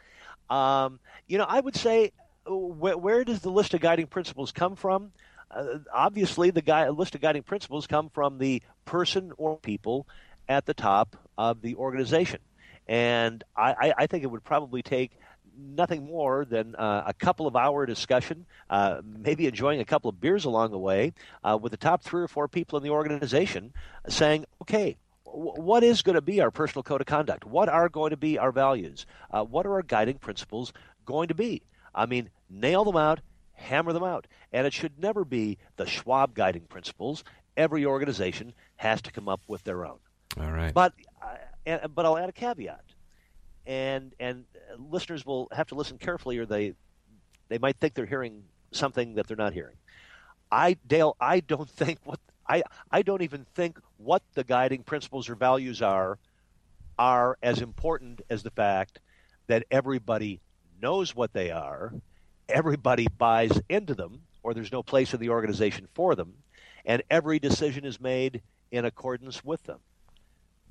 Um, 0.50 1.00
you 1.28 1.38
know, 1.38 1.46
I 1.48 1.60
would 1.60 1.76
say, 1.76 2.12
uh, 2.50 2.56
where, 2.56 2.98
where 2.98 3.24
does 3.24 3.42
the 3.42 3.52
list 3.52 3.76
of 3.76 3.82
guiding 3.82 4.08
principles 4.08 4.52
come 4.52 4.76
from? 4.76 5.12
Uh, 5.52 5.80
obviously 5.94 6.52
the 6.52 6.62
guy, 6.62 6.90
list 6.90 7.16
of 7.16 7.22
guiding 7.22 7.44
principles 7.44 7.88
come 7.88 8.10
from 8.10 8.38
the 8.38 8.62
person 8.86 9.32
or 9.38 9.58
people 9.58 10.08
at 10.50 10.66
the 10.66 10.74
top 10.74 11.16
of 11.38 11.62
the 11.62 11.76
organization. 11.76 12.40
And 12.88 13.44
I, 13.56 13.94
I 13.98 14.08
think 14.08 14.24
it 14.24 14.28
would 14.28 14.44
probably 14.44 14.82
take 14.82 15.12
nothing 15.58 16.06
more 16.06 16.46
than 16.46 16.76
uh, 16.76 17.04
a 17.08 17.14
couple 17.14 17.48
of 17.48 17.56
hour 17.56 17.86
discussion, 17.86 18.46
uh, 18.70 19.02
maybe 19.04 19.48
enjoying 19.48 19.80
a 19.80 19.86
couple 19.86 20.10
of 20.10 20.22
beers 20.22 20.46
along 20.46 20.72
the 20.72 20.78
way, 20.78 21.14
uh, 21.44 21.58
with 21.60 21.72
the 21.72 21.78
top 21.78 22.04
three 22.04 22.22
or 22.22 22.28
four 22.28 22.48
people 22.48 22.78
in 22.78 22.84
the 22.84 22.90
organization 22.90 23.74
saying, 24.08 24.46
okay, 24.62 24.98
what 25.26 25.84
is 25.84 26.02
going 26.02 26.16
to 26.16 26.22
be 26.22 26.40
our 26.40 26.52
personal 26.52 26.84
code 26.84 27.02
of 27.02 27.08
conduct? 27.08 27.46
What 27.46 27.70
are 27.70 27.90
going 27.90 28.12
to 28.12 28.18
be 28.18 28.38
our 28.38 28.52
values? 28.52 29.06
Uh, 29.32 29.44
what 29.44 29.66
are 29.66 29.74
our 29.74 29.82
guiding 29.82 30.18
principles 30.18 30.72
going 31.06 31.28
to 31.28 31.36
be? 31.36 31.64
I 31.94 32.06
mean, 32.06 32.30
nail 32.50 32.86
them 32.86 32.96
out 32.96 33.20
hammer 33.58 33.92
them 33.94 34.04
out. 34.04 34.28
And 34.54 34.66
it 34.66 34.74
should 34.74 35.00
never 35.00 35.26
be 35.26 35.58
the 35.76 35.86
Schwab 35.86 36.34
guiding 36.34 36.64
principles. 36.64 37.24
Every 37.56 37.86
organization 37.86 38.54
has 38.78 39.02
to 39.04 39.12
come 39.12 39.28
up 39.28 39.42
with 39.48 39.64
their 39.64 39.86
own. 39.86 39.98
All 40.40 40.52
right. 40.52 40.74
But 40.74 40.94
uh, 41.22 41.88
but 41.88 42.06
I'll 42.06 42.18
add 42.18 42.30
a 42.30 42.34
caveat, 42.34 42.84
and 43.66 44.14
and 44.20 44.46
listeners 44.78 45.26
will 45.26 45.50
have 45.52 45.68
to 45.68 45.76
listen 45.76 45.98
carefully, 45.98 46.38
or 46.38 46.46
they 46.46 46.74
they 47.50 47.58
might 47.58 47.78
think 47.78 47.94
they're 47.94 48.06
hearing 48.06 48.44
something 48.72 49.16
that 49.16 49.28
they're 49.28 49.38
not 49.38 49.54
hearing. 49.54 49.76
I 50.52 50.78
Dale, 50.88 51.16
I 51.20 51.40
don't 51.40 51.70
think 51.78 52.00
what 52.04 52.20
I 52.48 52.64
I 52.92 53.02
don't 53.02 53.24
even 53.24 53.46
think 53.56 53.80
what 53.98 54.22
the 54.34 54.44
guiding 54.44 54.84
principles 54.84 55.30
or 55.30 55.36
values 55.36 55.82
are 55.82 56.20
are 57.00 57.38
as 57.42 57.62
important 57.62 58.22
as 58.30 58.44
the 58.44 58.52
fact 58.52 59.00
that 59.48 59.66
everybody 59.72 60.40
knows 60.82 61.16
what 61.16 61.34
they 61.34 61.52
are 61.52 61.94
everybody 62.50 63.08
buys 63.18 63.60
into 63.70 63.94
them 63.94 64.22
or 64.44 64.54
there's 64.54 64.72
no 64.72 64.82
place 64.82 65.14
in 65.14 65.20
the 65.20 65.30
organization 65.30 65.88
for 65.94 66.16
them, 66.16 66.34
and 66.86 67.04
every 67.10 67.38
decision 67.38 67.84
is 67.84 68.00
made 68.00 68.42
in 68.72 68.86
accordance 68.86 69.44
with 69.44 69.62
them. 69.64 69.80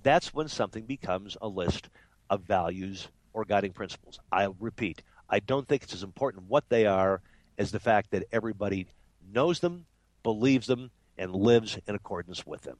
That's 0.03 0.33
when 0.33 0.49
something 0.49 0.87
becomes 0.87 1.37
a 1.43 1.49
list 1.49 1.91
of 2.31 2.43
values 2.43 3.09
or 3.35 3.45
guiding 3.45 3.73
principles. 3.73 4.19
I 4.33 4.49
repeat, 4.59 5.03
I 5.29 5.41
don't 5.41 5.69
think 5.69 5.83
it's 5.83 5.93
as 5.93 6.03
important 6.03 6.49
what 6.49 6.65
they 6.71 6.87
are 6.87 7.21
as 7.59 7.71
the 7.71 7.81
fact 7.81 8.13
that 8.13 8.25
everybody 8.33 8.87
knows 9.31 9.61
them, 9.61 9.85
believes 10.23 10.67
them, 10.67 10.91
and 11.19 11.35
lives 11.35 11.79
in 11.87 11.95
accordance 11.95 12.47
with 12.47 12.63
them. 12.63 12.79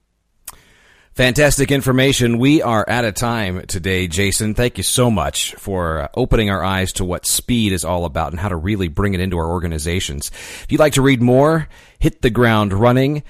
Fantastic 1.17 1.71
information. 1.71 2.37
We 2.37 2.61
are 2.61 2.85
out 2.87 3.07
of 3.07 3.15
time 3.15 3.65
today, 3.69 4.07
Jason. 4.07 4.53
Thank 4.53 4.77
you 4.77 4.85
so 4.85 5.11
much 5.11 5.55
for 5.55 6.01
uh, 6.01 6.09
opening 6.13 6.51
our 6.51 6.63
eyes 6.63 6.93
to 6.93 7.07
what 7.07 7.25
speed 7.25 7.73
is 7.73 7.87
all 7.87 8.05
about 8.05 8.33
and 8.33 8.39
how 8.39 8.51
to 8.51 8.57
really 8.57 8.89
bring 8.89 9.15
it 9.15 9.21
into 9.21 9.39
our 9.39 9.51
organizations. 9.51 10.29
If 10.29 10.67
you'd 10.69 10.79
like 10.79 10.93
to 10.93 11.01
read 11.01 11.23
more, 11.23 11.69
hit 11.99 12.21
the 12.21 12.29
ground 12.29 12.75
running. 12.75 13.23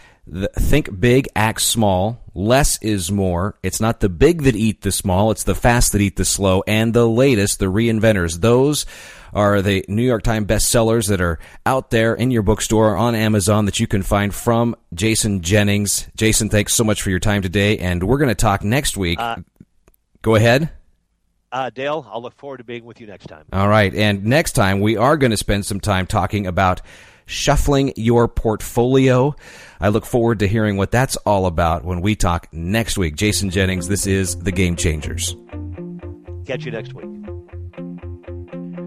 Think 0.58 0.98
big, 0.98 1.28
act 1.36 1.60
small. 1.60 2.24
Less 2.34 2.82
is 2.82 3.12
more. 3.12 3.56
It's 3.62 3.80
not 3.80 4.00
the 4.00 4.08
big 4.08 4.42
that 4.42 4.56
eat 4.56 4.80
the 4.80 4.90
small, 4.90 5.30
it's 5.30 5.44
the 5.44 5.54
fast 5.54 5.92
that 5.92 6.00
eat 6.00 6.16
the 6.16 6.24
slow. 6.24 6.64
And 6.66 6.92
the 6.92 7.06
latest, 7.08 7.60
the 7.60 7.66
reinventors. 7.66 8.40
Those 8.40 8.84
are 9.32 9.62
the 9.62 9.84
New 9.88 10.02
York 10.02 10.22
Times 10.22 10.46
bestsellers 10.46 11.08
that 11.08 11.20
are 11.20 11.38
out 11.64 11.90
there 11.90 12.14
in 12.14 12.30
your 12.30 12.42
bookstore 12.42 12.96
on 12.96 13.14
Amazon 13.14 13.64
that 13.66 13.80
you 13.80 13.86
can 13.86 14.02
find 14.02 14.34
from 14.34 14.76
Jason 14.94 15.42
Jennings. 15.42 16.08
Jason, 16.16 16.48
thanks 16.48 16.74
so 16.74 16.84
much 16.84 17.02
for 17.02 17.10
your 17.10 17.20
time 17.20 17.42
today, 17.42 17.78
and 17.78 18.02
we're 18.04 18.18
going 18.18 18.28
to 18.28 18.34
talk 18.34 18.62
next 18.64 18.96
week. 18.96 19.18
Uh, 19.18 19.36
Go 20.22 20.34
ahead. 20.34 20.70
Uh, 21.52 21.70
Dale, 21.70 22.04
I'll 22.10 22.20
look 22.20 22.34
forward 22.34 22.58
to 22.58 22.64
being 22.64 22.84
with 22.84 23.00
you 23.00 23.06
next 23.06 23.26
time. 23.26 23.44
All 23.52 23.68
right. 23.68 23.94
And 23.94 24.24
next 24.24 24.52
time, 24.52 24.80
we 24.80 24.96
are 24.96 25.16
going 25.16 25.30
to 25.30 25.36
spend 25.36 25.64
some 25.64 25.78
time 25.78 26.06
talking 26.06 26.46
about 26.46 26.82
shuffling 27.26 27.92
your 27.96 28.28
portfolio. 28.28 29.34
I 29.80 29.88
look 29.88 30.04
forward 30.04 30.40
to 30.40 30.48
hearing 30.48 30.76
what 30.76 30.90
that's 30.90 31.16
all 31.18 31.46
about 31.46 31.84
when 31.84 32.00
we 32.00 32.16
talk 32.16 32.48
next 32.52 32.98
week. 32.98 33.16
Jason 33.16 33.50
Jennings, 33.50 33.88
this 33.88 34.06
is 34.06 34.36
The 34.36 34.52
Game 34.52 34.76
Changers. 34.76 35.36
Catch 36.44 36.64
you 36.64 36.72
next 36.72 36.92
week. 36.92 37.15